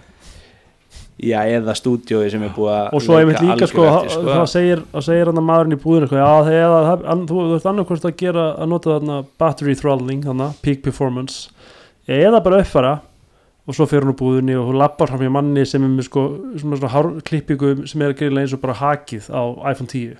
[1.17, 4.43] Já, eða stúdíói sem er búið að og svo einmitt leika líka sko, eftir, það
[4.51, 8.15] segir, segir hann að maðurinn í búðinu eitthvað, já það- hann- þú ert annarkvort að
[8.21, 11.49] gera að nota þarna battery throttling, þarna, peak performance
[12.07, 12.91] eða bara uppfara
[13.67, 16.07] og svo fyrir hún úr búðinni og hún lappar fram hjá manni sem er með
[16.07, 16.23] sko,
[16.61, 19.41] svona, svona hár, klippingu sem er greiðlega eins og bara hakið á
[19.73, 20.15] iPhone 10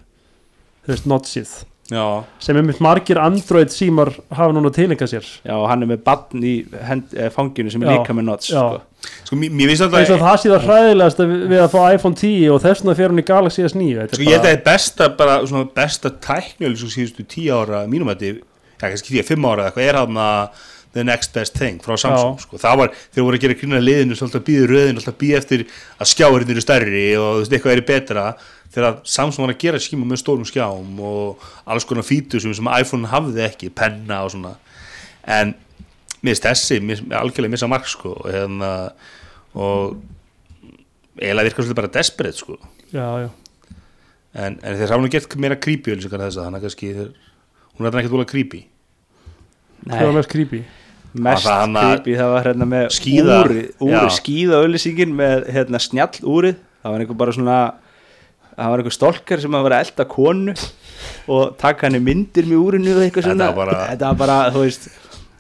[0.86, 1.58] þú veist, notchið
[1.88, 2.04] Já,
[2.44, 6.02] sem er með margir Android símar hafa núna tilengað sér Já, og hann er með
[6.04, 6.52] badn í
[6.84, 8.60] hend, eh, fanginu sem er Já, líka með nots já.
[8.60, 9.08] sko.
[9.30, 12.84] sko mér, finnst alltaf það sé það hræðilegast við, að fá iPhone 10 og þess
[12.84, 14.64] vegna fyrir hún í Galaxy S9 Þetta er Sko ég held að bara- það er
[14.68, 19.22] besta bara svona besta tæknjöl sem síðustu tíu ára mínum að þetta, já kannski því
[19.24, 22.60] að fimm ára eða eitthvað er hann að the next best thing frá Samsung sko.
[22.62, 25.42] það var, þeir voru að gera grína liðinu svolítið að býða röðin, svolítið að býða
[25.42, 25.64] eftir
[25.98, 28.26] að skjáirinn eru stærri og eitthvað er betra.
[28.74, 32.72] Þegar Samsung var að gera skíma með stórum skjám og alls konar fítur sem, sem
[32.74, 34.54] iPhone hafði ekki, penna og svona.
[35.24, 35.56] En
[36.22, 36.80] mér finnst þessi
[37.16, 38.72] algjörlega missa mark sko hérna,
[39.56, 39.98] og
[41.18, 42.58] eiginlega virkar svolítið bara desperate sko.
[42.92, 43.30] Já, já,
[44.38, 47.14] en, en þeir nú gert meira creepy þannig að kannski þeir,
[47.76, 48.62] hún er þetta ekki dúlega creepy
[49.92, 50.62] það var mest creepy?
[51.18, 56.22] Mest var creepy það var hérna með Skíða- úri, úri skíða auðlýsingin með hérna snjall
[56.24, 57.58] úrið það var einhver bara svona
[58.58, 60.54] það var einhver stolkar sem að vera elda konu
[61.28, 63.50] og taka henni myndir með úrinu og eitthvað Þetta svona.
[63.56, 64.88] var bara- þetta var bara, þú veist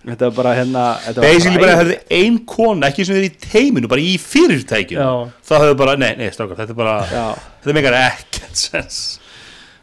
[0.07, 3.31] þetta var bara hérna þetta var basically bara hefði ein kona ekki sem er í
[3.37, 7.25] teiminu, bara í fyrirtækjum það hefði bara, nei, nei, strákar, þetta er bara Já.
[7.61, 9.19] þetta er meikar ekkert sens.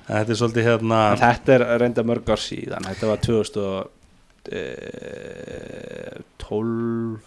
[0.08, 3.20] En þetta er svolítið hérna En þetta er reynda mörg ár síðan þetta var
[4.50, 7.22] 2012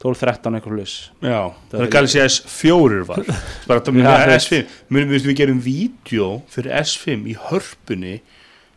[0.00, 3.20] 12-13 eitthvað hluss já, það er Galaxy S4 var.
[3.68, 4.46] Bara það með þú veist.
[4.46, 4.52] S5
[4.96, 8.14] munum við, við gerum vídeo fyrir S5 í hörpunni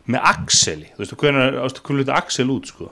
[0.04, 2.90] með Axeli, þú veist, hvernig hluti Axel út, sko?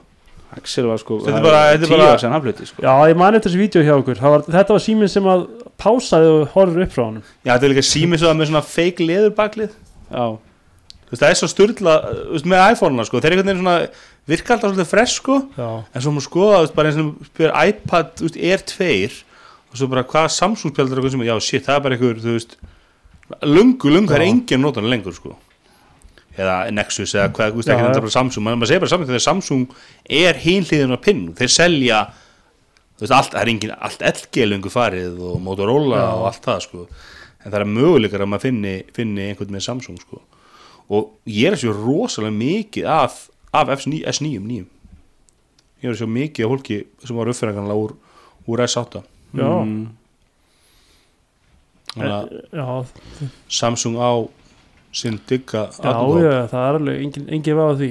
[0.57, 2.83] Axel var sko Þetta er bara- þetta tíu sem hann flutti sko.
[2.85, 4.19] Já, ég mani eftir þessi vídeo hjá okkur.
[4.21, 5.45] Það var, þetta var síminn sem að
[5.81, 7.23] pásaði og horfður upp frá honum.
[7.45, 9.73] Já, þetta er líka sími svo með svona fake leðurbaklið.
[10.13, 10.25] Já,
[11.13, 13.75] þú veist, það er svo styrla, þú veist, með iPhone-una, sko, þeir einhvern veginn svona
[14.31, 15.35] virka alltaf svolítið fresh, sko.
[15.93, 18.89] En svo maður skoða, þú veist, bara eins og spyr iPad, þú veist, Air 2
[19.73, 22.37] og svo bara hvað Samsung spjaldur eitthvað sem, já, shit, það er bara einhver, þú
[22.39, 22.57] veist
[23.45, 25.37] lungu, lungu, það er engin notan lengur, sko.
[26.33, 29.13] Eða Nexus eða hvað, þú veist, ekki þetta bara Samsung, maður maður segir bara Samsung
[29.13, 29.79] þegar Samsung
[30.25, 32.03] er hinliðin á pinn, þeir selja
[32.97, 36.09] þú veist, allt, það er engin allt LG lungu farið og Motorola Já.
[36.17, 36.87] og allt það, sko.
[37.43, 40.23] En það er möguleikar að maður finni, finni einhvern með Samsung, sko
[40.93, 43.19] og ég er að sjá rosalega mikið af,
[43.57, 44.69] af S9, S9 nýjum
[45.83, 47.97] ég er að sjá mikið af fólki sem var uppfæringanlega úr,
[48.49, 49.03] úr S8
[49.33, 49.89] já, Mm.
[52.01, 52.67] að já,
[53.53, 54.11] Samsung á
[54.93, 57.91] sinn digga já, já, það er alveg engin, engin veð á því.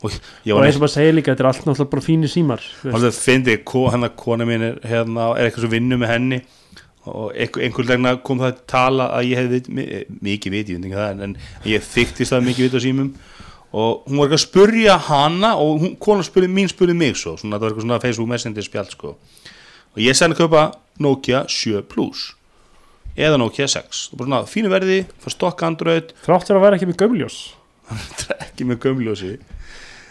[0.00, 0.14] Og
[0.46, 2.86] ég og eins og maður segir líka, þetta er allt náttúrulega bara fínir símar þú
[2.88, 3.02] veist.
[3.04, 3.56] neitt fyndi,
[3.92, 6.38] hann að kona mín er, hérna, er eitthvað svo vinnu með henni
[7.08, 9.86] og einhver, einhver legna kom það að tala að ég hefði mi-
[10.28, 13.12] mikið vit, ég veit ekki það en, ég þyktist það mikið vit á símum.
[13.72, 17.36] Og hún var ekki að spurja hana og hún, kona spurði, mín spurði mig svo
[17.38, 19.14] svona, það var eitthvað svona Facebook Messenger spjall sko.
[19.94, 20.64] og ég sæði að kaupa
[21.00, 22.34] Nokia 7 Plus
[23.16, 26.12] eða Nokia 6 og bara svona fínu verði, fara stokk Android.
[26.26, 27.38] Þrátt fyrir að vera ekki með gömljós
[28.44, 29.32] ekki með gömljósi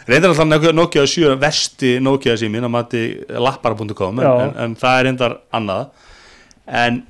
[0.08, 4.98] reyndar alltaf Nokia- Nokia 7 vesti Nokia síminn að mati lappara.com en, en, en það
[4.98, 5.88] er reyndar annað
[6.70, 7.02] en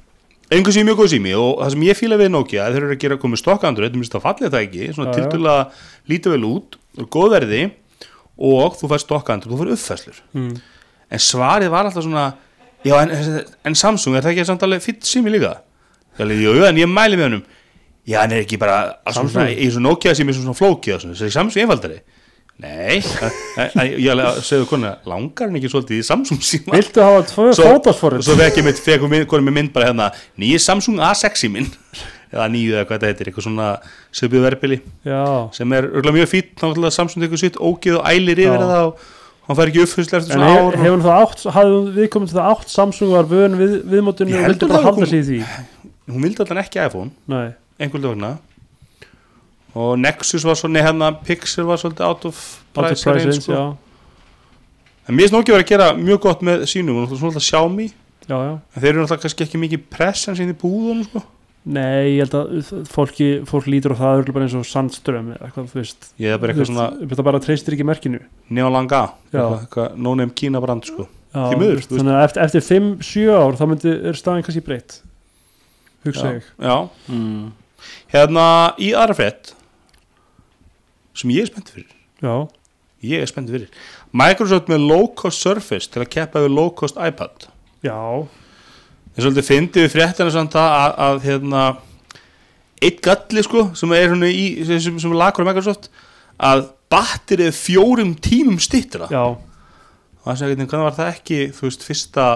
[0.51, 3.03] einhvern sími mjög góð sími og það sem ég fíla við Nokia þeir eru að
[3.05, 4.89] gera komið stokk Android, þú minnst það fallið það ekki?
[4.97, 5.19] Svona Já, já.
[5.21, 7.63] tildulega lítið vel út og góð verði
[8.51, 10.53] og þú fær stokk Android, þú fær uppfæslur mm.
[11.15, 12.27] en svarið var alltaf svona
[12.87, 13.15] já en,
[13.69, 15.59] en Samsung er það ekki samt alveg fýtt sími líka?
[16.19, 17.49] Jú, jú, en ég mæli með hennum
[18.09, 21.19] Já, hann er ekki bara alls svona, í svona Nokia er svona flókið og svona,
[21.21, 22.01] þessi Samsung einfaldari
[22.61, 22.99] Nei,
[23.57, 26.75] en- en ég segja konu langar hann ekki svolítið í Samsung síma?
[26.77, 28.81] Viltu hafa tvö fótasforrið svo fekk ég mitt,
[29.31, 31.71] konu með mynd bara hérna nýji Samsung A6 síminn
[32.31, 33.69] eða nýju eða hvað þetta heitir, eitthvað svona
[34.15, 34.77] söpjuð verbili
[35.09, 35.23] já,
[35.57, 36.29] sem er örgulega mjög
[36.61, 39.01] þá ætla Samsung tekur sitt ógið og ælir yfir það og
[39.49, 42.09] hann fær ekki uppfyrslega eftir en svona hef, ár og- hefur það átt hafði við
[42.15, 45.25] komið til það átt Samsung var vön við, viðmótinu Ég og að bara halda sig
[45.25, 45.41] í því?
[46.11, 47.11] hún vildi alltaf ekki iPhone.
[47.31, 47.49] Nei,
[47.81, 48.31] einhvern vegna
[49.75, 52.39] og Nexus var svona hérna Pixel var svolítið out of
[52.75, 53.65] price range, price sko.
[55.07, 57.91] en mér finnst Nokia verið að gera mjög gott með sínum og svona alltaf Xiaomi
[57.91, 61.27] já, já en þeir eru alltaf kannski ekki mikið presence inn í búðunum sko.
[61.61, 65.67] Nei, ég held að fólki, fólk lítur á það bara eins og sandström eða eitthvað,
[65.69, 69.03] þú veist ég er bara eitthvað svona Það bara treystir ekki merkinu neolanga
[69.93, 71.05] no-name Kína brand sko.
[71.31, 71.93] Já, miður, þú veist.
[71.93, 74.97] Þannig að eftir, eftir 5-7 ár þá myndi, er staðin kannski breytt
[76.07, 76.77] hugsa ég já,
[77.13, 77.51] mm.
[78.15, 78.45] hérna
[78.81, 79.53] í aðra frétt
[81.21, 81.93] sem ég er spennt fyrir.
[82.25, 82.35] Já,
[83.07, 83.71] ég er spennt fyrir.
[84.17, 87.49] Microsoft með low cost Surface til að keppa við low cost iPad.
[87.85, 88.01] Já,
[89.15, 91.65] ég svolítið fyndi við fréttina samt að, að, að hérna
[92.81, 95.91] eitt galli sko sem er svona í sem, sem, sem lagur á Microsoft
[96.41, 101.67] að batterið er fjórum tímum stittra já, og það segir hvernig var það ekki þú
[101.69, 102.29] veist fyrsta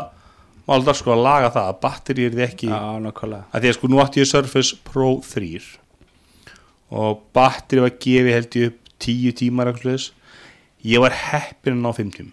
[0.69, 4.03] máldar sko að laga það að batterið er ekki Já, að því að sko nú
[4.05, 5.65] átti ég Surface Pro 3
[6.95, 9.73] og batterið var gefið held ég upp 10 tímar
[10.85, 12.31] ég var heppin að ná 5 tím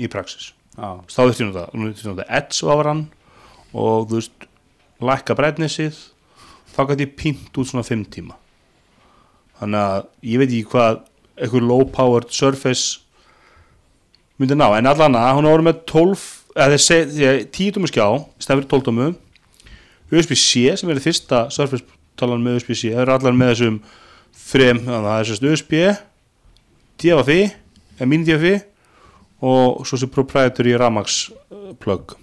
[0.00, 3.02] í praxis Já, þá þurfti ég það, það edge á hann
[3.76, 4.46] og þú veist
[5.04, 5.98] lækka breytnisið
[6.72, 8.38] þá gæti ég pínt út svona 5 tíma.
[9.60, 11.02] Þannig að ég veit ekki hvað
[11.36, 13.02] eitthvað low powered surface
[14.40, 16.24] myndi ná, en allan að hún voru með 12
[16.56, 18.06] eða þeir segja, 10 tómu skjá
[18.42, 19.10] stefnir 12 tómu
[20.12, 21.84] USB-C sem er fyrsta Surface
[22.22, 23.78] talan með USB-C, það eru allar með þessum
[24.42, 25.74] þrem, þannig að það er sérst USB
[27.02, 27.40] DFI
[27.98, 28.54] eða mini DFI
[29.42, 32.16] og svo sem proprietary Ramax uh, plug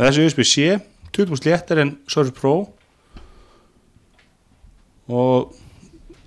[0.00, 0.78] þessi USB-C
[1.16, 2.54] 20% léttar en Surface Pro
[5.10, 5.56] og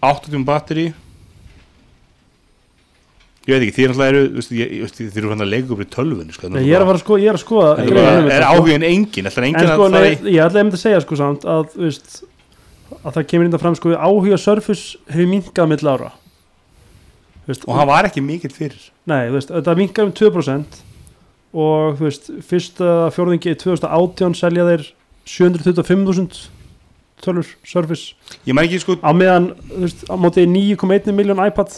[0.03, 0.89] 8 tíma batteri
[3.43, 6.51] ég veit ekki, þið er alltaf þið eru hann að leika upp í tölvunni sko,
[6.51, 6.99] Nei, ég er að
[7.41, 8.51] skoða, er um er sko.
[8.51, 11.47] áhugin engin ætlar engin En sko, að nei, ég ætla einmitt að segja sko samt
[11.47, 12.13] að, þú veist,
[13.01, 16.11] að það kemur índa fram sko áhuga Surface hefur minkað mill ára.
[17.47, 18.89] Veist, og hann var ekki mikill fyrir.
[19.09, 20.81] Nei, veist, þetta minkar um 2%
[21.53, 24.85] og þú veist, fyrsta fjórðingi í 2018 selja þeir
[25.29, 26.45] 725.000
[27.23, 28.13] tölur Surface.
[28.47, 31.75] Ég mæ ekki sko, á meðan, þú veist, á móti 9,1 miljón iPad.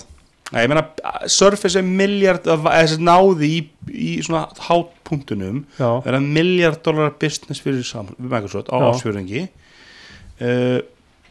[0.54, 0.86] Nei, ég meina
[1.32, 7.16] Surface er miljard eða þess að náði í, í svona hátpunktunum er að miljard dólar
[7.22, 7.82] business fyrir
[8.22, 10.84] Microsoft á ásfjörðingi uh,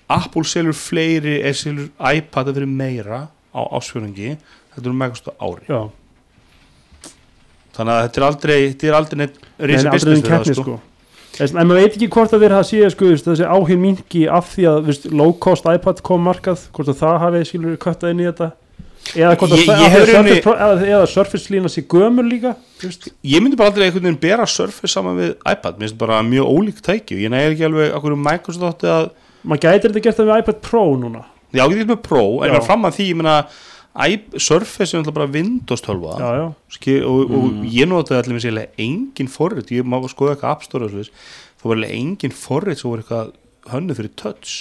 [0.09, 3.21] Apple selur fleiri eða selur iPad fyrir meira
[3.55, 4.35] á ásfjörðingi
[4.75, 5.65] þetta er Microsoft á ári.
[5.71, 5.81] Já.
[7.75, 10.65] Þannig að þetta er aldrei þetta er aldrei neitt aldrei business það keppni sko.
[10.65, 10.81] sko.
[11.43, 14.67] En maður veit ekki hvort að þeir hafa síðan sko, þessi áhugin minki af því
[14.71, 18.29] að veist, low cost iPad kom markað hvort að það hafi skilur köttað inn í
[18.29, 18.51] þetta.
[19.15, 23.11] Eða að, Ég- ég að Surface Pro- eða, eða Surface lína sér gömur líka veist.
[23.27, 26.47] ég myndi bara aldrei einhvern veginn bera Surface saman við iPad, mér finnst bara mjög
[26.49, 27.19] ólík tæki.
[27.19, 29.11] Og ég nægir ekki alveg okkur um Microsoft að
[29.45, 31.25] maður gætir þetta gert það við iPad Pro núna.
[31.55, 33.35] Já, ég get með Pro, en ég var fram að því ég meina,
[34.09, 36.47] iP- Surface er náttúrulega bara Windows 12 já, já.
[36.77, 40.65] Ski, og, og ég notaði allir með sérlega engin forrit, ég má skoða eitthvað App
[40.67, 43.31] Store þá var alveg engin forrit sem voru eitthvað
[43.73, 44.57] hönnu fyrir touch.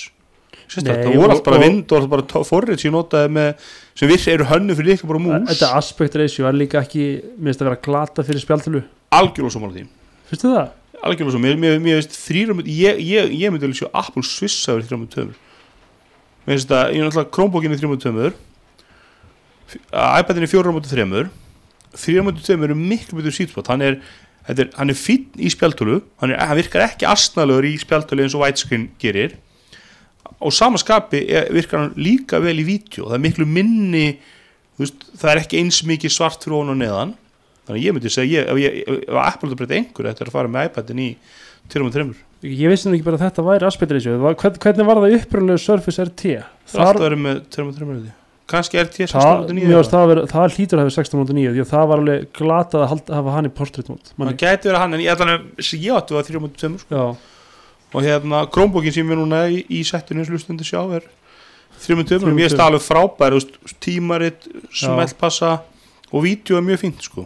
[0.78, 3.66] Nei, það voru og- allt bara og- Windows, bara forrit sem ég notaði með,
[3.96, 7.08] sem virsi eru hönnu fyrir líka bara mús, þetta aspect ratio er líka ekki
[7.40, 9.84] minnst að vera glata fyrir spjaltölu algjörlega svo mála því.
[10.30, 10.70] Finnst þið það?
[11.04, 14.76] Algjörlega svo, mér, mér, mér veist þrýrum, ég, ég, ég myndi alveg sjá Apple svissa
[14.78, 15.38] yfir þrjum tömur
[16.44, 18.36] mér finnst þetta, ég er náttúrulega Chromebookin er þrjum tömur
[19.94, 21.32] iPadin fjórum mútið þremur
[21.98, 23.98] þrjum mútið tömur er miklu betur sítspot hann er,
[24.50, 28.44] er, hann er fínn í spjaltölu hann, hann virkar ekki astnalegur í spjaltölu eins og
[28.46, 29.38] widescreen gerir.
[30.44, 31.22] Og samaskapi
[31.54, 34.08] virkar hann líka vel í vídeo, það er miklu minni
[34.80, 37.14] veist, það er ekki eins mikið svart fyrir ofan og neðan
[37.68, 40.32] þannig að ég myndi segja, ég, ef, ég, ef Apple þetta breyta einhverju þetta er
[40.32, 41.10] að fara með iPadin í
[41.74, 42.10] 3.3
[42.44, 43.70] ég vissi nú ekki bara að þetta væri
[44.04, 46.22] Það var- hvern, hvernig var það upprunlega Surface RT?
[46.24, 48.12] það er Þar, alltaf verið með 3.3
[48.54, 51.62] kannski er það, 16.9 mér varst það, að vera, það hlýtur að hafa 16.9 því
[51.64, 54.82] að það var alveg glatað að halda, hafa hann í portrait mode það gæti verið
[54.84, 57.04] hann en ég ætla að sem ég átti var 3.2 sko.
[57.94, 61.08] og hérna Chromebookin sem er núna í, í settinu eins og hlustundi sjá er
[61.86, 62.58] 3.2 og mér er 3.2.
[62.60, 65.54] það alveg frábær þú veist, tímarit, smeltpassa
[66.12, 67.26] og vídeo er mjög fínt sko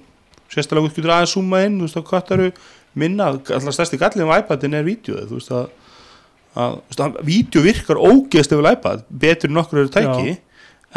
[0.52, 2.50] sérstaklega þú getur aðeins zooma inn þú veist þá kvartaru
[2.98, 3.30] minna.
[3.36, 5.72] Alltaf stærsti gallið um iPadin er vídeo þú veist að,
[6.58, 10.38] að, þú að vídeo virkar ógeðst yfir iPad betur en okkur eru tæki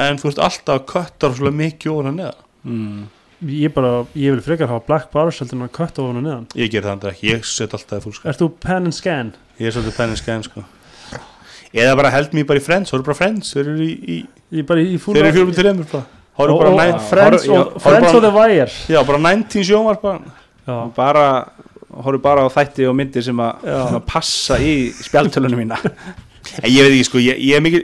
[0.00, 2.34] en þú veist alltaf kvartar svolítið mikið ofan að neða
[2.64, 3.06] mm.
[3.50, 6.46] ég bara, ég vil frekar hafa black bars heldur en að kötta ofan og neðan.
[6.58, 9.34] Ég ger það andra ekki, ég set alltaf fullskap Ert þú pen and scan?
[9.60, 10.64] Ég er svolítið pennin skæm sko.
[11.70, 14.22] Eða bara held mér bara í Friends, það eru bara Friends Þeir eru í, í
[14.50, 18.14] í eru fjórum til remur bara Og, bara, næ, Friends, horf- já, og, Friends horf
[18.14, 18.66] og The Wire.
[18.88, 20.20] Já, bara 19 sjómar bara
[20.66, 21.24] já, bara
[21.90, 24.00] horfum bara á þætti og myndir sem að, Já.
[24.06, 25.78] passa í spjaltölunum mína.
[26.64, 27.82] En ég veit ekki sko, ég, ég er mikil,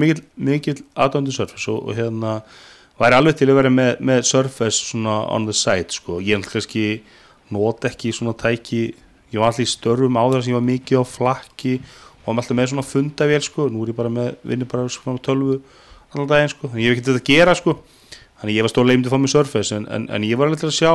[0.00, 2.38] mikil, mikil aðdöndu Surface og, og hérna
[2.98, 6.16] væri alveg til að vera með, með Surface svona on the side sko.
[6.24, 7.02] Ég alltaf kannski,
[7.54, 8.94] nota ekki svona tæki
[9.28, 11.74] Ég var alltaf í störfum áður sem ég var mikið á flakki
[12.24, 13.68] og var alltaf með svona fundavél sko.
[13.68, 15.58] Nú er ég bara með, vinnur bara svona tölvu
[16.14, 17.74] allan daginn sko, en ég hef ekki þetta að gera sko
[18.40, 20.68] Þannig ég var um til að fá mig Surface en, en, en ég var til
[20.68, 20.92] að sjá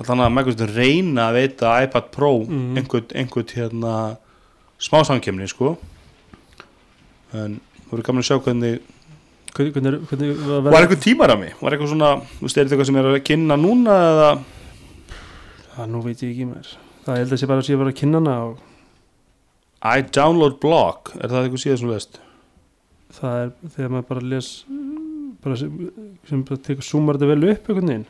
[0.00, 2.76] allan að Microsoft reyna að veita iPad Pro Mhm.
[2.76, 3.94] einhvern, einhvern hérna
[4.78, 5.78] smá samkemni sko.
[7.32, 8.80] En það voru gaman að sjá hvernig
[9.56, 10.00] hvernig, hvernig,
[10.36, 13.56] hvernig var eitthvað tímarami, var eitthvað svona þú er þetta eitthvað sem er að kynna
[13.56, 14.28] núna eða?
[15.76, 16.68] Það nú veit ég ekki mér
[17.06, 18.58] það held að sé bara að sé að vera að kynna hana og
[19.86, 22.20] I download blog, er það eitthvað síðan sem þú veist
[23.16, 24.50] það er þegar maður bara les
[25.46, 25.88] bara sem,
[26.28, 28.06] sem bara tekur zoomar þetta vel upp einhvern veginn.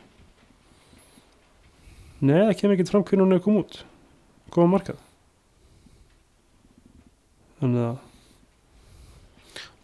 [2.17, 3.79] Nei, það kemur ekki fram hvernig hún er kom út.
[4.53, 5.01] Koma markað.
[7.61, 8.05] Þannig að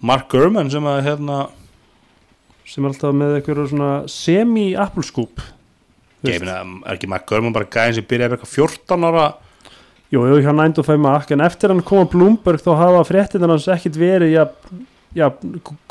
[0.03, 1.37] Mark Gurman sem að hérna
[2.67, 5.39] sem er alltaf með eitthvað svona semi-apple scoop
[6.27, 9.27] ég meina, er ekki Mark Gurman bara gæðin sem byrjaði eitthvað 14 ára?
[10.13, 13.69] Jú, jú, hjá 9-5 Mac en eftir hann kom að Bloomberg þá hafa fréttinnar hans
[13.71, 14.45] ekkit verið ja,
[15.17, 15.29] ja,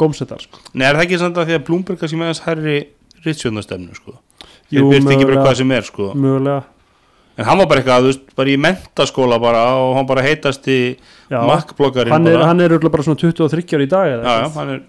[0.01, 0.61] gómsettar sko.
[0.75, 2.77] Nei, er það ekki samt að því að Bloomberg kannski með þess herri
[3.23, 4.15] ritsjóðnastefnu sko?
[4.73, 6.13] Þeir byrti ekki bara hvað sem er sko.
[6.19, 6.63] Mögulega.
[7.33, 10.67] En hann var bara eitthvað, þú veist, bara í mentaskóla bara og hann bara heitast
[10.69, 12.49] í já, makkbloggarinn hann er, bara.
[12.51, 14.83] hann er bara svona 23 ári í dag eða já, já, hann er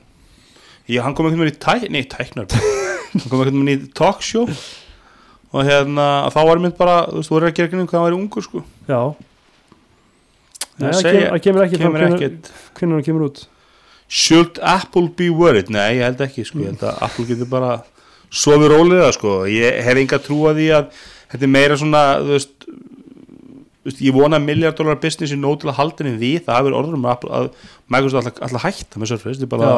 [0.91, 2.49] já, hann kom einhvern veginn í tæk, nei, tæknar.
[3.13, 4.49] Hann kom einhvern veginn í talkshow
[5.53, 8.07] og hérna, þá var mynd bara þú veist, þú voru að gera ekki hvað hann
[8.09, 8.65] var ungur sko.
[8.89, 9.01] Já,
[10.81, 13.43] Nei, það kemur, ekki fram hvenær hann kemur út
[14.13, 15.71] Should Apple be worried?
[15.73, 16.61] Nei, ég held ekki sko.
[16.61, 17.71] ég held að Apple getur bara
[18.33, 19.43] sofið rólega sko.
[19.49, 20.89] ég hef enga trú að því að
[21.33, 25.61] þetta er meira svona þú veist, þú veist ég vona að miljardólar business í nóg
[25.63, 27.49] til að halda henni við það hafi verið orður um að, Apple- að
[27.95, 29.71] Microsoft alltaf, alltaf hætta með Surface þetta, er bara,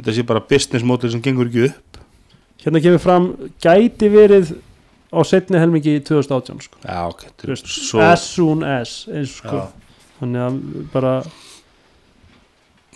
[0.00, 2.02] þetta sé bara business model sem gengur ekki upp
[2.64, 3.30] hérna kemur fram
[3.62, 4.50] gæti verið
[5.10, 6.78] á setni helmingi í 2018 sko.
[6.84, 7.54] Já, ok, er
[8.06, 9.62] as soon as eins og sko.
[10.20, 10.58] Þannig að
[10.92, 11.14] bara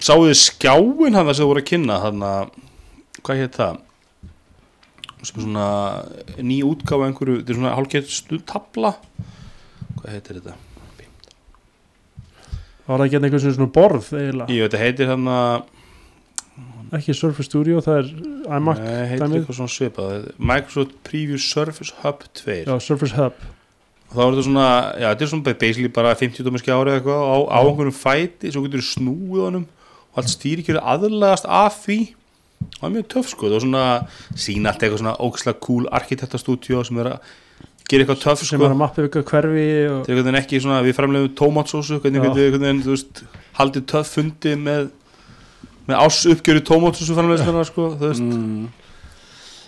[0.02, 1.98] Sáuðu þið skjáin hann sem þú voru að kynna?
[2.02, 2.24] Hann
[3.24, 3.80] hvað hétt það?
[5.24, 5.68] Sem er svona
[6.44, 8.94] ný útgáfa einhverju, þetta er svona hálfgett stuðtabla
[9.94, 10.56] hvað heitir þetta?
[12.84, 14.58] var það ekki hérna einhvern svona borð eiginlega?
[14.60, 15.70] Veit að heitir hann að
[16.94, 18.10] ekki Surface Studio, það er
[18.58, 19.36] iMac Nei, heitir dæmið.
[19.40, 20.26] eitthvað svona svipað.
[20.38, 23.40] Microsoft Preview Surface Hub 2 já, Surface Hub.
[24.10, 24.66] Og þá er þetta svona,
[25.00, 28.52] já þetta er svona basically bara 50 dómi skjári eða eitthvað á, á einhverjum fæti
[28.52, 29.64] svo getur þú snúið honum
[30.14, 31.98] og allt stýrikjör aðlagast af því.
[32.78, 33.86] Það er mjög töff sko, það er svona
[34.40, 37.32] sína allt eitthvað svona ógislega cool arkitektastúdíó sem er að
[37.90, 38.64] gera eitthvað töff sem sko.
[38.64, 42.96] er að mappa ykkur hverfi og, þetta er ekki svona, við framlegum tómatsósu hvernig við
[43.58, 44.88] haldið töff fundi með
[45.84, 48.68] með ás uppgjöru tómatsósu framlegum sko, mm,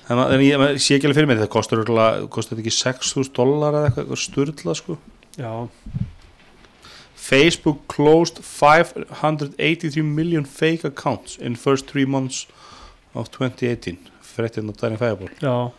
[0.09, 1.85] ma- en ég sé ekki alveg fyrir mig það kostar,
[2.33, 4.97] kostar þetta ekki 6.000 dólar eða eitthvað, sturla sko.
[5.37, 5.69] já,
[7.27, 12.47] Facebook closed 583 million fake accounts in first three months
[13.15, 15.73] of 2018 fréttin á daginn fæðaból já,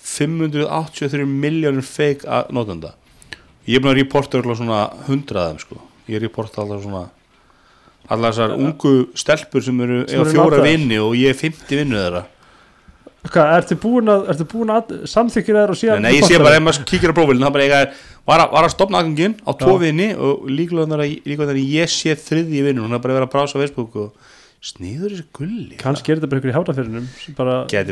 [0.00, 2.94] 583 miljónir fake notenda.
[3.68, 5.80] Ég er búin að reporta örugglega svona 100 af þeim sko.
[6.08, 7.02] ég reporta alltaf svona
[8.10, 10.64] allar þessar ungu stelpur sem eru, Sem eru fjóra notaðar.
[10.66, 12.24] vinni og ég er 50 vinnu þeirra
[13.28, 16.56] hvað, ertu búin að, ertu búin að samþykja þær og síðan Nei, ég sé bara
[16.56, 19.36] ef maður kíkir á prófílinn það bara eiga er, var, að, var að stopna aðgangin
[19.44, 23.20] á tvo vini og líklega þannig að ég sé þriði vinnur hún er bara að
[23.20, 25.76] vera að brása á Facebook og sniður þessi gulli.
[25.80, 26.56] Kannski er þetta bara ykkur í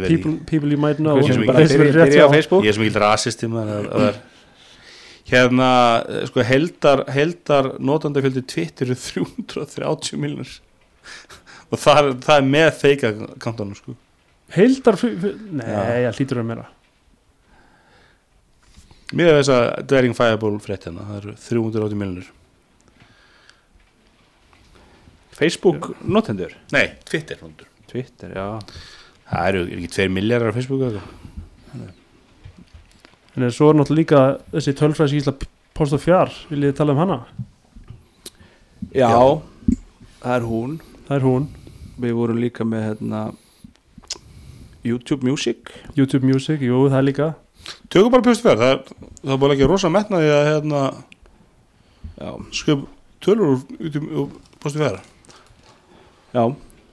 [0.04, 0.10] verið.
[0.10, 1.16] people, people you might know.
[1.16, 1.44] Ég er sem
[2.04, 2.34] ekki að
[4.04, 4.18] ver.
[5.28, 5.70] hérna
[6.28, 10.58] sko heldar, heldar notandafjöldi Twitter er 330 miljonur
[11.68, 13.10] og það er, það er með feika
[13.42, 13.96] kantonum sko
[14.56, 15.80] heildar, f- f- nei, Já.
[16.08, 16.66] ég hlýtur að meira.
[19.16, 22.26] Mér er þess að Dwering Fireball frétt hérna það eru 380 miljonur
[25.38, 26.52] Facebook notendur?
[26.74, 27.68] Nei, Twitter notendur.
[27.88, 28.46] Twitter, já.
[29.28, 31.94] Það eru er ekki 2 miljardar á Facebook eða eitthvað
[33.38, 35.32] en svo er náttúrulega líka þessi tölfræðs ísla
[35.78, 37.18] post og fjár, viljið þið tala um hana?
[38.90, 39.20] Já, Já.
[40.24, 40.72] það er hún.
[41.06, 41.46] Það er hún,
[42.02, 43.20] Við vorum líka með hérna
[44.84, 47.28] YouTube Music YouTube Music, jú það er líka
[47.92, 48.92] Tökum bara pjóstu fyrr, það
[49.24, 50.82] það er bara ekki rosa metnaði að hérna,
[52.54, 52.86] skrifa
[53.24, 54.30] tölur úr, út um-
[54.62, 55.00] postu fyrr.
[56.34, 56.44] já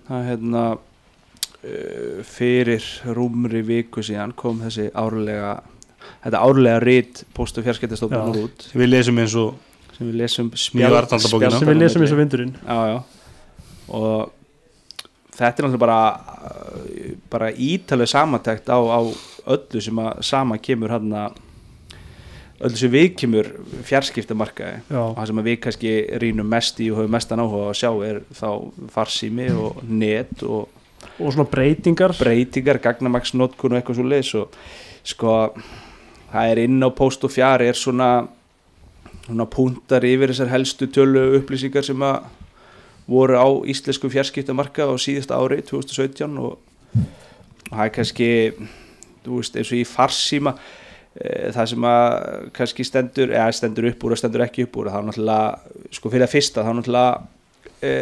[0.07, 2.83] það er hérna uh, fyrir
[3.15, 5.55] rúmri viku síðan kom þessi árlega
[6.25, 8.43] þetta árlega rít postu fjarskiptastofnun Já.
[8.45, 9.55] út Við lesum eins og,
[9.97, 11.59] sem við lesum Nýju varnardabókina.
[11.59, 12.97] sem við lesum eins og vindurinn já, já.
[13.89, 14.31] og
[15.35, 15.99] þetta er náttúrulega bara
[16.49, 18.99] uh, bara ítalið samantækt á, á
[19.55, 21.41] öllu sem að sama kemur hann að
[22.65, 23.49] öllu sem við kemur
[23.85, 24.85] fjarskiptamarkaði.
[24.87, 25.93] Já, og það sem við kannski
[26.23, 28.49] rínum mest í og höfum mestan áhuga að sjá er þá
[28.95, 30.71] farsími og net og
[31.15, 32.11] og svona breytingar.
[32.17, 34.55] Breytingar, gagnamagsnotkun og eitthvað svo leis og
[35.05, 35.35] sko
[36.31, 38.09] það er inn á post og fjari er svona
[39.25, 42.25] svona púntar yfir þessar helstu tölu upplýsingar sem að
[43.07, 46.57] voru á íslensku fjarskiptamarka á síðasta ári 2017 og,
[47.69, 48.29] það er kannski
[49.25, 52.17] veist eins og í farsíma e, það sem að
[52.55, 56.27] kannski stendur eða stendur upp úr og stendur ekki upp úr þá náttúrulega, sko fyrir
[56.27, 57.15] að fyrsta þá náttúrulega
[57.81, 57.93] e,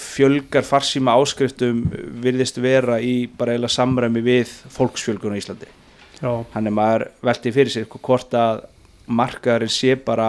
[0.00, 1.84] fjölgar farsíma áskriftum
[2.24, 5.70] virðist vera í bara eiginlega samræmi við fólksfjölgun á Íslandi.
[6.20, 8.64] Já, hann er maður veltið fyrir sér hvort að
[9.10, 10.28] markaðurinn sé bara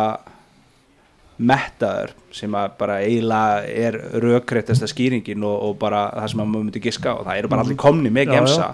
[1.38, 6.66] mettaður sem að bara eiginlega er rökréttasta skýringin og, og bara það sem að maður
[6.70, 7.18] myndi giska á.
[7.28, 8.36] Það eru bara allir komni með Mhm.
[8.36, 8.74] Gemsa.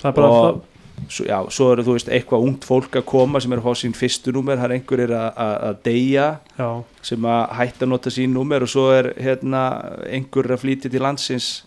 [0.00, 0.62] Það er bara og
[1.08, 3.74] svo, já, svo eru þú veist eitthvað ungt fólk að koma sem er að fá
[3.80, 6.26] sín fyrstu númer það er einhverjir að, deyja
[6.58, 6.68] já,
[7.02, 9.62] sem að hætta að nota sín númer og svo er hérna
[10.08, 11.64] einhver að flýti til landsins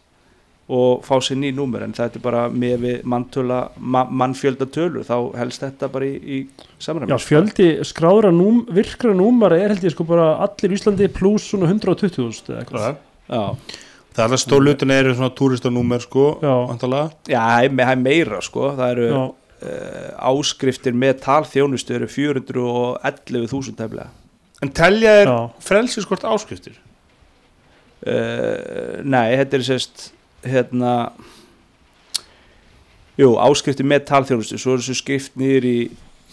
[0.71, 5.03] og fá sér ný númer en þetta er bara með við manntöla ma mannfjölda tölu
[5.03, 6.37] þá helst þetta bara í, í
[6.79, 7.11] samræmi.
[7.11, 11.49] Já, fjöldi skráðra núm, virkra númara er held ég sko bara allir í Íslandi pluss
[11.51, 13.01] svona 120.000 eða eitthvað.
[13.27, 13.43] Já,
[14.13, 16.53] Það er alltaf stólutin eru svona túristanúmer sko Já.
[17.33, 17.39] Já
[17.73, 19.29] það er, meira sko það eru uh,
[20.29, 24.11] áskriftir með talþjónustu eru 411.000 tæflega
[24.63, 26.77] En telja er já, frelsiskort áskriftir?
[28.05, 30.11] Uh, Nei, þetta er sérst
[30.45, 30.93] hérna
[33.13, 35.77] Jú, áskriftir með talþjónustu svo er þessu skrift niður í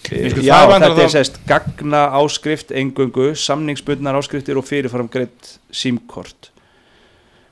[0.09, 6.49] Ég sko, Já, þetta er sérst gagna áskrift engöngu, samningsbundnar áskriftir og fyrirfram greitt símkort.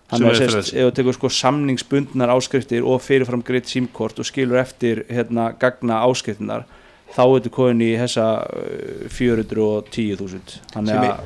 [0.09, 4.63] Þannig að sérst, ef þú tekur sko samningsbundnar áskriftir og fyrirfram greitt símkort og skilur
[4.63, 6.65] eftir hérna gagna áskriftinar
[7.13, 11.21] þá er þetta komin í þessa uh, 410.000 þannig Sem að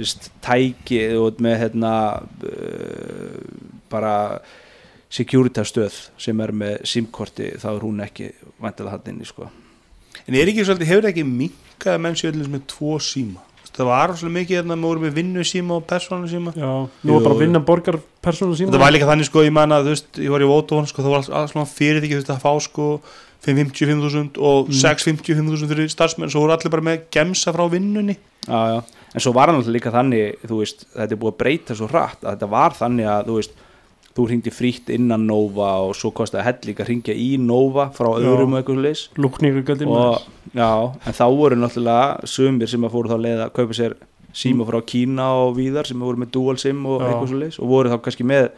[0.00, 1.00] sérst, tæki
[1.46, 3.38] með hérna uh,
[3.90, 4.14] bara
[5.10, 8.30] securitastöð sem er með símkorti þá er hún ekki
[8.62, 9.48] vantilega hann inni sko
[10.28, 13.86] En er ekki svolítið, hefur ekki minkað að menn séu allir með tvo síma Það
[13.88, 16.68] var svolítið mikið hérna, við vorum með vinnu síma og persónu síma já
[17.06, 17.36] Nú er bara Jú.
[17.38, 20.34] að vinna borgarpersonu síma Það var líka þannig sko, ég man að þú veist, ég
[20.34, 22.88] var í Vótofón sko, það var alls, svona fyrir því að fá sko
[23.46, 24.76] 555.000 og Mm.
[24.82, 28.82] 655.000 fyrir starfsmenn, svo voru allir bara með gemsa frá vinnunni já, já.
[29.14, 31.88] en svo var hann alltaf líka þannig þú veist, þetta er búið að breyta svo
[31.88, 33.54] hratt að þetta var þannig að þú veist
[34.16, 38.56] þú hringdi frítt innan Nova og svo kostaði helling að ringja í Nova frá öðrum
[38.56, 38.80] og eitthvað
[39.68, 40.70] gæti og já,
[41.06, 43.94] en þá voru náttúrulega sumir sem að fóru þá leið að kaupa sér
[44.36, 47.06] síma frá Kína og víðar sem voru með dual sim og Já.
[47.08, 48.50] eitthvað svo leis og voru þá kannski með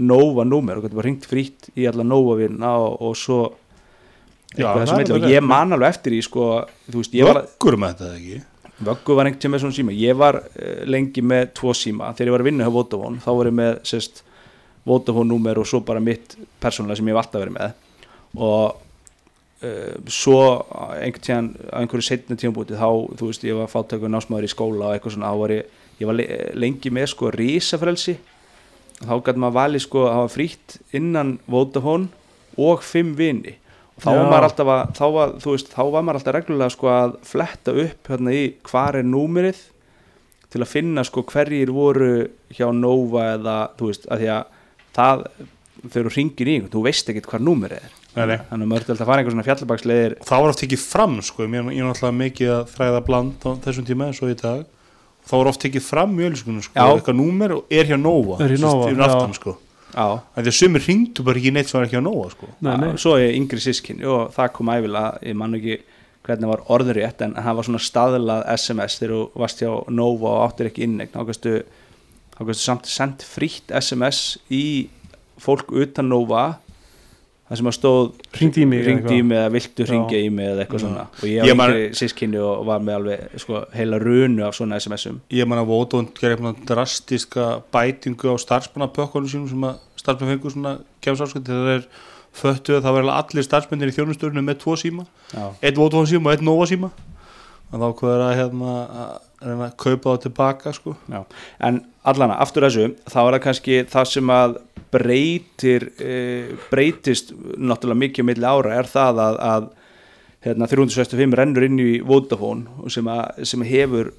[0.00, 3.40] Nova númer og gæti bara ringt frítt í alla Nova vinna og, og svo
[4.58, 8.16] Já, og ég man alveg eftir í sko, þú veist, ég var Vöggur með þetta
[8.16, 8.40] ekki?
[8.80, 9.94] Vöggu var einhvern tíma með svona síma.
[9.94, 12.08] Ég var uh, lengi með tvo síma.
[12.16, 14.22] Þegar ég var að vinna hjá Vodafone þá var ég með sérst,
[14.88, 17.74] Vodafone númer og svo bara mitt persónulega sem ég hef alltaf verið með.
[18.40, 18.80] Og
[19.66, 20.40] uh, svo
[20.96, 22.88] einhvern tíðan á einhverju setna tímabúti þá
[23.20, 26.10] þú veist ég var fátökur námsmaður í skóla og eitthvað svona þá var ég, ég
[26.10, 28.16] var le lengi með sko rísafrelsi
[29.00, 32.10] þá gæti maður valið sko að hafa frítt innan Vodafone
[32.60, 33.56] og fimm vini.
[33.96, 34.16] Og þá Já.
[34.16, 37.18] var maður alltaf að þá var, þú veist, þá var maður alltaf reglulega sko að
[37.30, 39.60] fletta upp hérna í hvar er númerið
[40.50, 42.14] til að finna sko hverjir voru
[42.52, 44.56] hjá Nova eða þú veist, að því að
[45.00, 45.24] það
[45.80, 47.94] þegar þú ringir í einhvern, þú veist ekkert hvar númerið er
[48.50, 50.78] þannig að maður er alltaf að fara einhver svona fjallabaksleðir og það var oft ekki
[50.82, 54.36] fram sko, ég er náttúrulega mikið að þræða bland á þessum tíma eins og í
[54.40, 54.64] dag
[55.30, 56.84] þá var oft ekki fram ölskunum sko, Já.
[56.90, 59.38] eitthvað númer og er hjá Nova Er hjá Nova, fyrir aftan, já.
[59.40, 59.56] sko.
[59.94, 62.50] því að sumir ringdu bara ekki neitt sem var ekki á Nova sko.
[62.66, 62.90] Nei, nei.
[63.00, 65.78] svo er yngri sískinni og það kom æfilega, ég man ekki
[66.26, 70.42] hvernig var orðurétt en það var svona staðlað SMS þegar þú varst hjá Nova og
[70.48, 71.54] áttir ekki innegn þá gæstu
[72.40, 74.88] þá gæstu samt sendt frítt SMS í
[75.40, 76.44] fólk utan Nova
[77.50, 78.04] það sem að stóð
[78.36, 79.88] Hringdu í mig eða hringdi í mig eða viltu Já.
[79.90, 81.06] hringja í mig eða eitthvað svona.
[81.18, 85.18] Og ég var yngri sískinni og var með alveg sko, heila runu af svona SMS-um
[85.34, 90.54] ég man að Vótón gerir eitthvað drastiska bætingu á starfsmannapökkunum sínum sem að starfsmann fengur
[90.54, 91.88] svona kemsálskot þegar þeir
[92.40, 95.08] föttu að það eiginlega allir starfsmennir í þjónustörnum með tvo síma.
[95.34, 96.94] Já, einn Vótón síma og einn Nova síma
[97.70, 99.10] þá hvað er að hérna að
[99.40, 100.94] reyna að kaupa það tilbaka sko.
[101.08, 101.20] Já.
[101.66, 104.56] en allana, aftur að þessu þá er það kannski það sem að
[104.90, 106.14] breytir e,
[106.70, 109.68] breytist náttúrulega mikið milli ára er það að, að
[110.46, 114.10] hérna, 365 rennur inn í Vodafone sem, að, sem hefur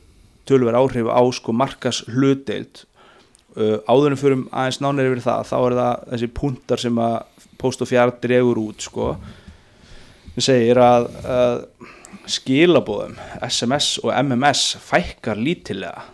[0.48, 2.86] tölver áhrif á sko markas hlutdeild
[3.58, 7.18] uh, áðurum fyrir aðeins nánir yfir það þá er það þessi puntar sem að
[7.62, 9.12] post og fjár dregur út sko.
[10.34, 11.60] Við segir að, að
[12.34, 13.18] skilabóðum
[13.48, 16.06] SMS og MMS fækkar lítilega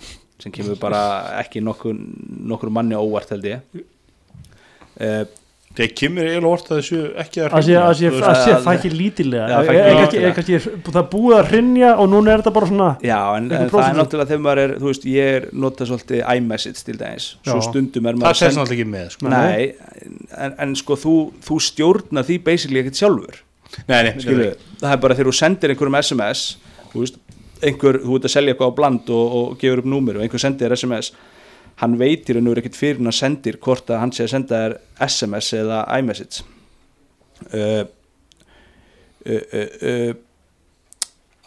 [0.42, 1.02] sem kemur bara
[1.42, 1.98] ekki nokkur,
[2.52, 3.84] nokkur manni á óvart held ég.
[4.98, 5.26] Uh,
[5.78, 10.40] þegar kemur eiginlega orð að þessu ekki að sé, að sé, fækki lítilega er, er,
[10.42, 14.00] er það búið að hrinja og núna er þetta bara svona Já, en, það er
[14.00, 18.10] náttúrulega þegar maður er, þú veist, ég er notað svolítið iMessage til dagins, svo stundum
[18.10, 19.34] er það maður sést náttúrulega ekki með sko.
[19.34, 20.08] Nei,
[20.48, 23.44] en, en sko þú, þú stjórnar því basically ekkert sjálfur
[23.88, 24.46] nei, nei, skilu,
[24.82, 26.42] það er bara þegar þú sendir einhverjum SMS
[26.92, 27.18] þú veist,
[27.62, 30.44] einhver, þú ert að selja eitthvað á bland og, og gefur upp númer og einhver
[30.44, 31.08] sendir SMS
[31.82, 34.54] hann veitir en þú er ekkert fyrir hann sendir hvort að hann sé að senda
[34.64, 34.74] þér
[35.08, 36.36] SMS eða iMessage.
[37.54, 37.84] Uh,
[39.28, 40.14] uh, uh, uh,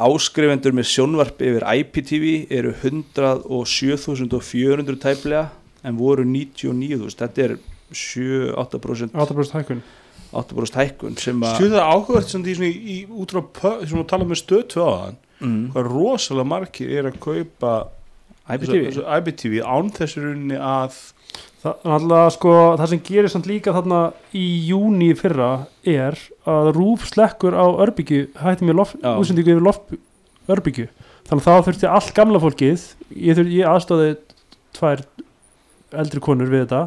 [0.01, 2.25] áskrifendur með sjónvarp yfir IPTV
[2.57, 5.45] eru 107.400 tæplega
[5.85, 7.53] en voru 99.000 þetta er
[7.91, 9.83] 7-8% 8% hækkun
[10.31, 13.99] 8% hækkun sem að Stjórn það áhugavert sem því í, í út frá pö- sem
[13.99, 17.73] við tala með stöð tvö á þann mm, hvað rosalega margir er að kaupa
[18.51, 21.01] IPTV þessu IPTV án þessu runni að
[21.61, 23.99] Það, náttúrulega, sko, það sem gerir samt líka þarna
[24.33, 25.49] í júni í fyrra
[25.85, 26.17] er
[26.49, 29.93] að Rúf slekkur á Örbyggju hætti mér útsendingu yfir loft
[30.49, 30.87] Örbyggju
[31.29, 34.15] þannig að þá þurfti allt gamla fólkið ég, þurfti, ég aðstóði
[34.79, 35.05] tvær
[35.93, 36.83] eldri konur við þetta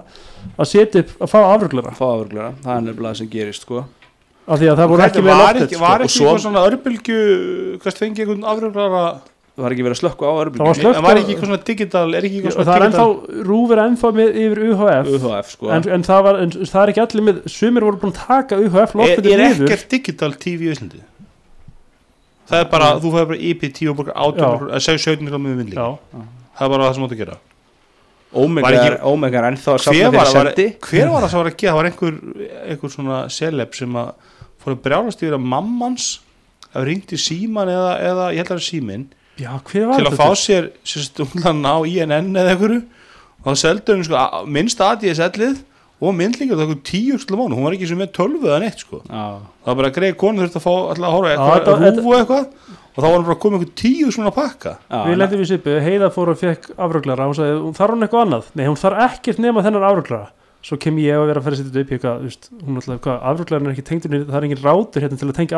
[0.58, 1.92] að setja upp, að fá afruglara.
[1.98, 3.84] Fá afurglara, það er nefnilega það sem gerist sko.
[4.44, 5.84] af því að það voru ekki loftið ekki, sko.
[5.84, 7.20] var Og ekki svo- eitthvað svona örbylgju
[7.84, 9.04] hvað fengi einhvern afruglara?
[9.54, 10.34] Það var ekki verið að slökku á
[10.74, 13.44] slökkt en var ekki eitthvað svona digital er ekki eitthvað svona það er digital ennþá,
[13.50, 15.70] Rúf er ennþá með yfir UHF UHF sko.
[15.70, 18.58] en, en, það var, en það er ekki allir með sumir voru búin að taka
[18.58, 21.04] UHF er, er ekkert digital TV í Íslandi?
[22.50, 24.50] Það er bara, þú fæði bara IPTV og borgar 18 Já.
[24.74, 25.88] að segja 17 krónum með vindlík Já,
[26.58, 27.38] það er bara það sem áttu að gera
[28.34, 30.68] Er ennþá að safna var, sendi.
[30.82, 32.16] hver var það sem var að gera það var einhver,
[32.74, 34.14] einhver svona celeb sem að
[34.64, 36.08] fór að brjálast yfir að mammans
[36.74, 39.06] að ringdi síman eða, eða ég held að það er símin
[39.38, 40.24] já hver var til að þetta?
[40.24, 42.82] fá sér stundan á INN eða einhverju.
[43.44, 45.62] Og það seldur henni sko minnst ADSL-ið
[46.04, 48.84] og myndlingar það er tíu skil mánu, hún var ekki sem með tölvu eða neitt
[48.84, 49.00] sko.
[49.08, 49.26] Já.
[49.64, 52.18] það var bara að greið konu þurfti að fá alltaf að horfa eitthvað, þetta- rúfu
[52.20, 52.48] eitthvað.
[52.94, 54.72] Og þá var hann bara að koma einhver tíu svona pakka.
[54.92, 58.06] Já, Við lendum í svipu, Heiða fór og fekk afruglara hún sagði, hún þarf hún
[58.06, 58.50] eitthvað annað?
[58.54, 60.28] Nei, hún þarf ekkert nema þennan afruglara.
[60.64, 63.00] Svo kem ég að vera að fara að setja þetta upp eitthvað veist, hún alltaf,
[63.04, 65.58] hvað, afruglaran er ekki niður, það er engin rátur hérna til að tengja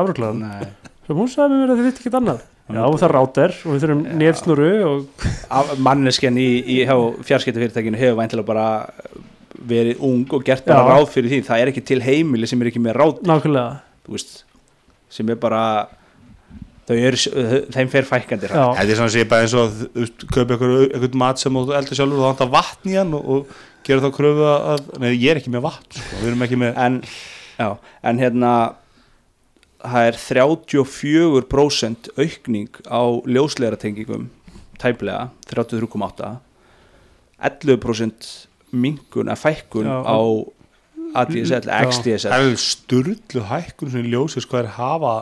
[1.06, 2.40] svo hún sagði mér að þið veit ekkert annað.
[2.66, 5.28] Já, það er rátur og við þurfum netsnuru og
[5.86, 6.78] manneskjan í, í
[7.28, 8.66] fjarskiptafyrirtækinu hefur væntilega bara
[9.70, 10.96] verið ung og gert bara Já.
[10.96, 11.44] ráð fyrir því.
[11.48, 14.26] Það er ekki til heimili sem er ekki með ráð nákvæmlega.
[15.16, 15.62] Sem er bara
[16.86, 17.20] þau eru,
[17.74, 21.42] þeim fer fækandi já, þetta er svona að segja bara eins og einhver, einhvern mat
[21.42, 24.48] sem þú eldur sjálfur og það vantar vatn í hann og, og gera þá kröfu
[24.52, 27.00] að, nei ég er ekki með vatn sko, við erum ekki með en,
[27.58, 27.70] já,
[28.12, 28.52] en hérna
[29.86, 33.02] það er 34% aukning á
[33.34, 34.30] ljóslegaratengingum
[34.82, 36.36] tæplega 33,8
[37.50, 38.30] 11%
[38.84, 39.98] minkun að fækkun Já.
[40.04, 40.06] á
[41.16, 41.70] ADSL.
[41.70, 45.16] XDSL það er sturlu hækkun sem ljósið sko er hafa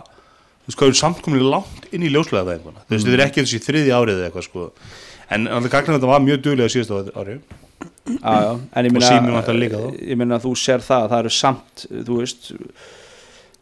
[0.64, 3.26] þú veist hvað er samkomlega langt inn í ljóslega það einhverna þú veist þetta er
[3.28, 4.62] ekki þessi þriði árið eða eitthvað sko
[5.34, 7.36] en alveg gagnar þetta var mjög duglega síðast ári
[8.04, 9.88] Já, já, en ég Og minna síminn væntanlega líka þá.
[10.12, 11.76] ég minna að þú sér það, það eru samt
[12.08, 12.44] þú veist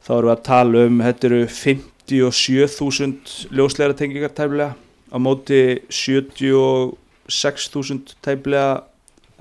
[0.01, 4.69] þá erum við að tala um, þetta eru 57.000 ljósleira tengingar tæplega
[5.13, 8.69] á móti 76.000 tæplega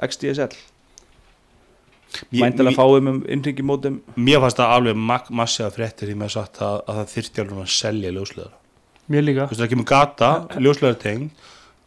[0.06, 0.56] XDSL
[2.34, 4.98] mæntilega fáum um innringi mótum mér fannst það alveg
[5.40, 8.56] massiða fréttir því með sagt að, að það þyrfti alveg að selja ljósleðara
[9.10, 9.46] mér líka.
[9.46, 11.30] Þú veist það kemur gata, ljósleðara teng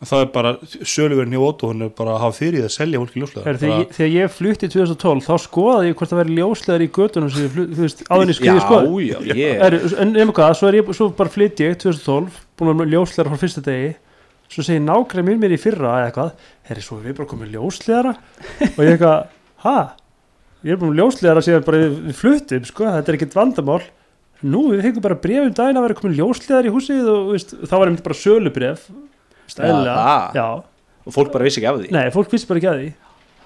[0.04, 0.50] það er bara,
[0.84, 3.62] söluverðin hjá Ótó hún er bara að hafa fyrir því að selja fólki Er, ljósleðara
[3.62, 7.46] þegar, þegar ég flutti 2012 þá skoðaði ég hvort það væri ljóslegar í göttunum sem
[7.46, 10.72] ég flutti, þú veist, áðinni skriði skoði já, já, ég er, en nema hvað, svo,
[10.72, 13.94] er ég, svo bara flytt ég 2012, búin að vera ljóslegar frá fyrsta degi
[14.54, 17.56] svo segir nákvæmlega mér mér í fyrra eða eitthvað, herri svo er við bara komið
[17.58, 18.14] ljóslegara
[18.70, 19.32] og ég eitthvað,
[19.66, 19.78] ha?
[20.64, 23.82] Ég er búin ljóslegara síðan bara við, fluttum, sko, þetta er ekkert vandamál.
[24.44, 27.74] Nú, við fengum bara brefum daginn að vera komið ljóslegar í húsið og veist, þá
[27.74, 28.86] var einmitt bara sölubref
[29.52, 30.06] stæðilega,
[30.38, 30.46] já,
[31.04, 31.92] og fólk bara vissi ekki af því?
[31.96, 32.90] Nei, fólk vissi bara ekki að því.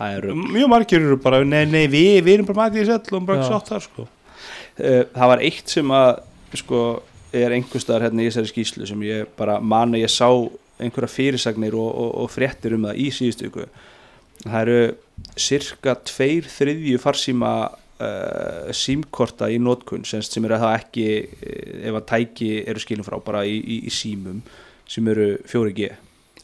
[0.08, 3.26] Eru mjög margir eru bara, nei, nei, við, við erum bara mætið í sell og
[3.26, 4.05] bara ekki sátt þar sko.
[4.78, 6.10] Uh, það var eitt sem að
[6.62, 6.82] sko,
[7.41, 10.30] er einhverstaðar hérna í þessari skýslu sem ég bara man að ég sá
[10.78, 13.69] einhverja fyrirsagnir og, og, og fréttir um það í síðustu ykkur
[14.43, 14.80] það eru
[15.39, 21.99] cirka tveir þriðju farsíma uh, símkorta í nótkunn sem, sem eru það ekki eh, ef
[21.99, 24.43] að tæki eru skilin frá bara í, í, í símum
[24.88, 25.89] sem eru 4G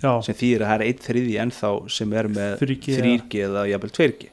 [0.03, 3.65] já, sem þýðir að það er eitt þriðji ennþá sem er með 3G, 3G eða
[3.71, 4.31] jafnvel 2G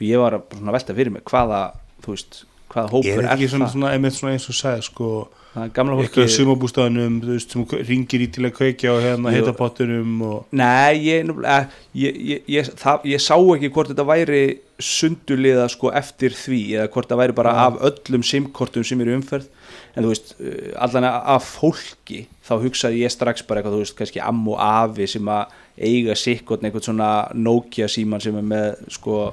[0.00, 1.60] og ég var að velta fyrir mig hvaða,
[2.06, 3.76] veist, hvaða er hópur þetta er, ekki svona, það?
[3.76, 8.52] svona, einmitt svona eins og sagði sko það eitthvað veist, sem ringir í til að
[8.54, 9.40] kveikja og hérna Jú.
[9.40, 14.42] heitapottunum og Nei, ég, nefnilega- ég, ég, ég, það, ég sá ekki hvort þetta væri
[14.78, 17.66] sunduliða sko eftir því eða hvort það væri bara Já.
[17.66, 19.48] af öllum simkortum sem eru umferð
[19.96, 23.96] en þú veist, uh, allan af fólki þá hugsaði ég strax bara eitthvað þú veist,
[23.98, 25.46] kannski amm og afi sem að
[25.80, 29.32] eiga sikkot einhvern svona Nokia síman sem er með sko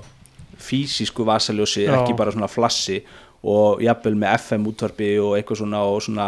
[0.57, 3.03] físísku vasaljósi, ekki bara svona flassi
[3.47, 6.27] og jafnvel með FM útvarpi og eitthvað svona og svona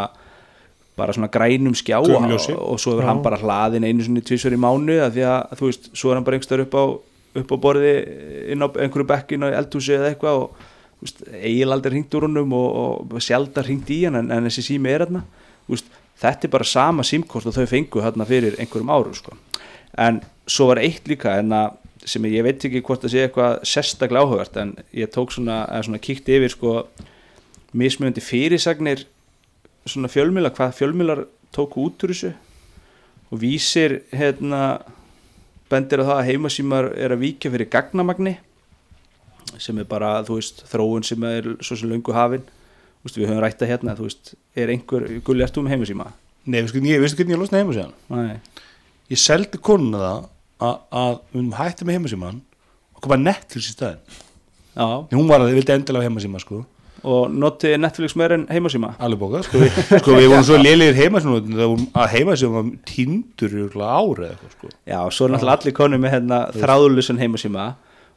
[1.00, 3.06] bara svona grænum skjá og, og svo Já.
[3.08, 6.18] hann bara hlaðin einu sinni tvisvar í mánu að því að þú veist, svo er
[6.18, 6.84] hann bara einhverstaður upp á
[7.40, 7.94] upp á borði
[8.52, 10.64] inn á einhverju bekkin á eldhúsi eða eitthvað og
[11.00, 14.90] veist, eiginaldar hringt úr honum og, og sjaldar hringt í hann en, en þessi sími
[14.92, 15.22] er hérna
[15.70, 15.88] veist,
[16.20, 19.36] þetta er bara sama símkort og þau fengu hérna fyrir einhverjum árum sko.
[19.98, 24.24] en svo var eitt líka að sem ég veit ekki hvort það sé eitthvað sérstaklega
[24.24, 26.74] áhugavert en ég tók svona, svona kíkti yfir sko
[27.76, 29.04] mismjöndi fyrirsagnir
[29.86, 32.32] svona fjölmila, hvað fjölmilar tóku út úr þessu
[33.30, 34.80] og vísir hérna
[35.70, 38.36] bendir á það að heimasímar er að víkja fyrir gagnamagni
[39.60, 42.42] sem er bara, þú veist, þróun sem er svo sem löngu hafin.
[43.00, 46.10] Þú veist, við höfum rætta hérna, þú veist, er einhver gulli ertu um heimasíma?
[46.46, 47.94] Nei, veistu hvernig ég, veistu hvernig ég losnaði heimasíðan?
[48.14, 48.66] Nei,
[49.10, 50.18] Ég seldi konuna það
[50.62, 52.42] að, að við höfum hætti með heimasíman
[52.94, 54.20] og koma Netflix í staðinn.
[54.76, 56.60] Já, Nei, Hún var að þið vildi endilega heimasíma sko
[57.06, 58.94] og notið Netflix meir en heimasíma?
[59.02, 63.62] Alveg bókað, sko við, sko við vorum svo lélegir heimasíma að heimasíma var tindur í
[63.66, 64.72] örugglega ár eða eitthvað sko.
[64.92, 67.68] Já, svo er náttúrulega allir konum með hérna þráðulusun heimasíma.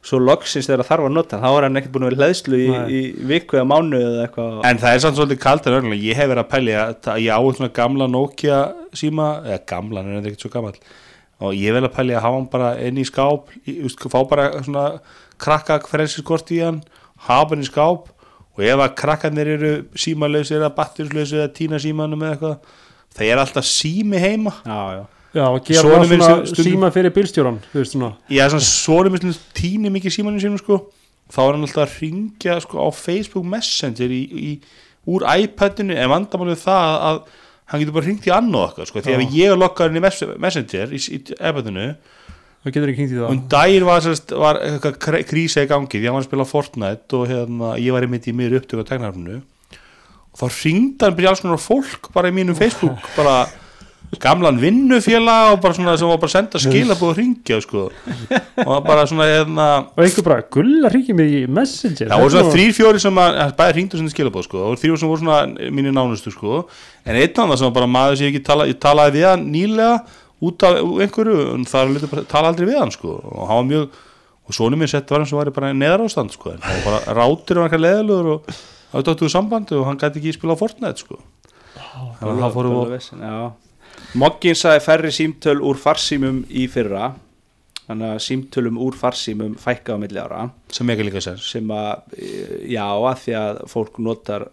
[0.04, 2.66] Svo loksins þegar þarf að nota þá er hann ekkert búin að vera hlæðslu í,
[2.92, 2.98] í
[3.30, 4.58] viku eða mánu eða eitthvað.
[4.68, 6.82] En það er samt svolítið kalt en örgulega, ég hef verið að pælja
[7.24, 8.58] ég á svona gamla Nokia
[8.92, 10.76] síma, eða gamla, hann er ekkert svo gammal
[11.42, 13.48] og ég vil að pælja að hafa hann bara inn í skáp,
[14.12, 14.84] fá bara svona
[15.40, 15.80] krakka
[18.56, 22.58] hann hann og ef að krakkarnir eru símalausir eða batterislausir eða tína símanum eða eitthvað
[23.14, 24.52] það er alltaf sími heima.
[24.64, 25.04] Já, já.
[25.34, 28.12] Já, og gera svona sem stundum- síma fyrir bílstjóran Þú veist svona.
[28.30, 30.92] Er svona svona svona tíni mikið símanum sínum sko.
[31.32, 34.60] Þá er hann alltaf að ringja sko á Facebook Messenger í, í,
[35.08, 35.96] úr iPadinu.
[35.96, 37.22] En vandamálið er það að
[37.66, 39.00] hann getur bara ringt í annað okkar sko.
[39.00, 39.16] Því Já.
[39.18, 41.96] ef ég er lokkar inn í Mess- Messenger í, í iPadinu
[42.64, 43.24] Það getur ekki hringt í það?
[43.28, 44.06] Og um daginn var,
[44.40, 44.60] var
[45.28, 48.32] krísa í gangi því hann var að spila Fortnite og hérna, ég var einmitt í
[48.36, 49.42] miður upptöku á tegnarfinu
[50.34, 53.44] og þá ringdi hann byrja alls konar fólk bara í mínum Facebook bara
[54.20, 57.84] gamlan vinnufélag og bara svona sem var bara að senda skilabóð og ringja sko.
[58.64, 62.10] Og bara svona hérna Og einhver bara, gulla hringið mig í Messenger.
[62.12, 65.00] Það voru svona þrýr fjóri sem að, að bæði hringdu sem skilabóð sko, og þrýr
[65.00, 66.64] sem voru svona mínir nánustu sko,
[67.04, 69.28] en einn af það sem var bara maður sem ég ekki tala, ég talaði við
[69.30, 69.96] hann nýlega
[70.48, 74.02] út af einhverju, en það bara tala aldrei við hann sko, og hann var mjög
[74.44, 77.00] og svona minn sett var hann sem var bara neðar ástand sko, en hann var
[77.04, 80.56] bara rátur og hann leðilegur og það var dóttuðu sambandi og hann gæti ekki spila
[80.56, 81.20] á Fortnite sko.
[81.74, 83.60] Þannig að það fóru og
[84.18, 87.12] Moggin sagði færri símtöl úr farsímum í fyrra.
[87.84, 90.46] Þannig að símtölum úr farsímum fækka á milli ára.
[90.72, 92.14] Sem ekki líka sens sem að,
[92.70, 94.46] já, að því að fólk notar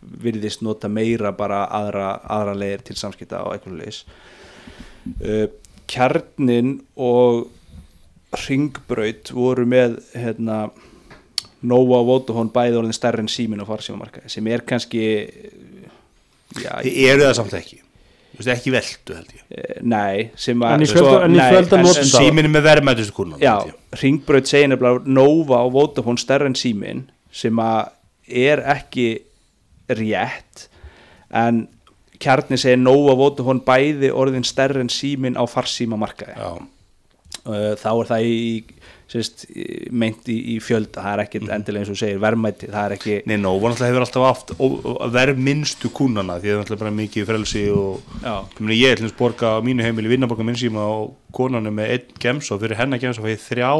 [0.00, 4.00] virðist nota meira bara aðra, aðra leir til samskipta á eitthvað leis
[5.08, 5.46] uh,
[5.90, 7.48] kjarnin og
[8.46, 10.68] ringbraut voru með hérna
[11.60, 15.04] Nova og Vodafone bæði orðin stærri en símin og farsímamarkaði sem er kannski
[16.56, 17.80] já, Þið eru það samt ekki.
[18.30, 19.42] Þú veist, ekki veldu held ég.
[19.50, 20.84] Eh, nei sem að
[22.08, 23.56] Síminn er með verðmætustu kúrnan Já,
[24.00, 27.90] Ringbraut segir nefnilega Nova og Vodafone stærri en símin sem að
[28.30, 29.08] er ekki
[29.90, 30.68] rétt
[31.34, 31.66] en
[32.20, 36.52] kjarni segir Nova og Vodafone bæði orðin stærri en símin á farsíma markaði Já,
[37.80, 38.40] þá er það í,
[39.10, 39.44] sérst,
[39.96, 43.14] meint í, í fjölda, það er ekki endilega eins og segir verðmæti, það er ekki
[43.30, 44.52] Nei, Nova náttúrulega hefur alltaf haft
[45.16, 48.34] verð minnstu kúnana því það er náttúrulega bara mikið frelsi og Já.
[48.36, 51.74] ég, meni, ég er þess borga á mínu heimili vinnaborga minn síma og konan er
[51.80, 53.72] með einn gems og fyrir hennar gems og fæði þrjá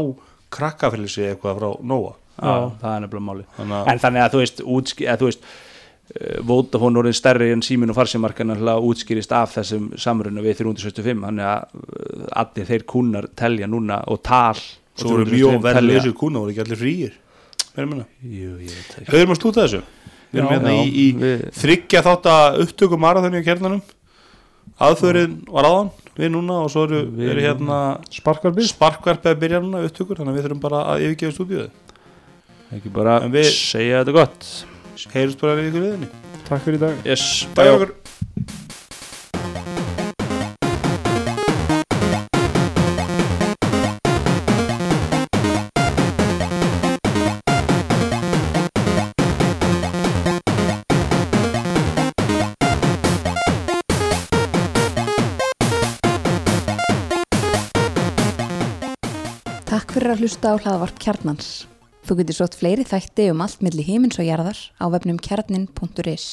[0.57, 4.39] krakkafrelsi eitthvað frá Nova Já, það er nefnilega máli Þannig að- En þannig að þú
[4.47, 5.59] veist, útski, að, þú veist uh,
[6.47, 8.51] Vodafone orðin stærri en símin og farsimarkan
[8.83, 14.23] útskýrist af þessum samruna við 375 þannig að uh, allir þeir kúnar telja núna og
[14.27, 14.57] tal
[15.01, 15.65] Svo 375 mjög telja.
[15.69, 16.81] verðlausir kúna, voru ekki allir
[18.75, 19.07] veit ekki.
[19.15, 19.81] Höfum að stúta þessu?
[20.31, 21.07] Við erum hérna í, í
[21.61, 23.81] þryggja þátt að upptöku marathoni á kernanum
[24.81, 27.01] Aðförin var áðan við núna og svo eru,
[27.31, 27.79] eru hérna
[28.13, 32.93] Sparkvarpi sparkverfið að byrja núna upptökur þannig að við þurfum bara að yfirgefa stúdíuð ekki
[32.95, 34.49] bara við- segja þetta gott
[35.09, 36.11] Heyrjumst bara í ykkur viðinni
[36.49, 37.75] Takk fyrir í dag yes, Bæ bye.
[37.79, 37.97] okkur
[59.71, 61.70] Takk fyrir að hlusta á hlaðvarp Kjarnans.
[62.11, 66.25] Þú getur sótt fleiri þætti um allt milli himins og jarðar á vefnum kjarnin.is.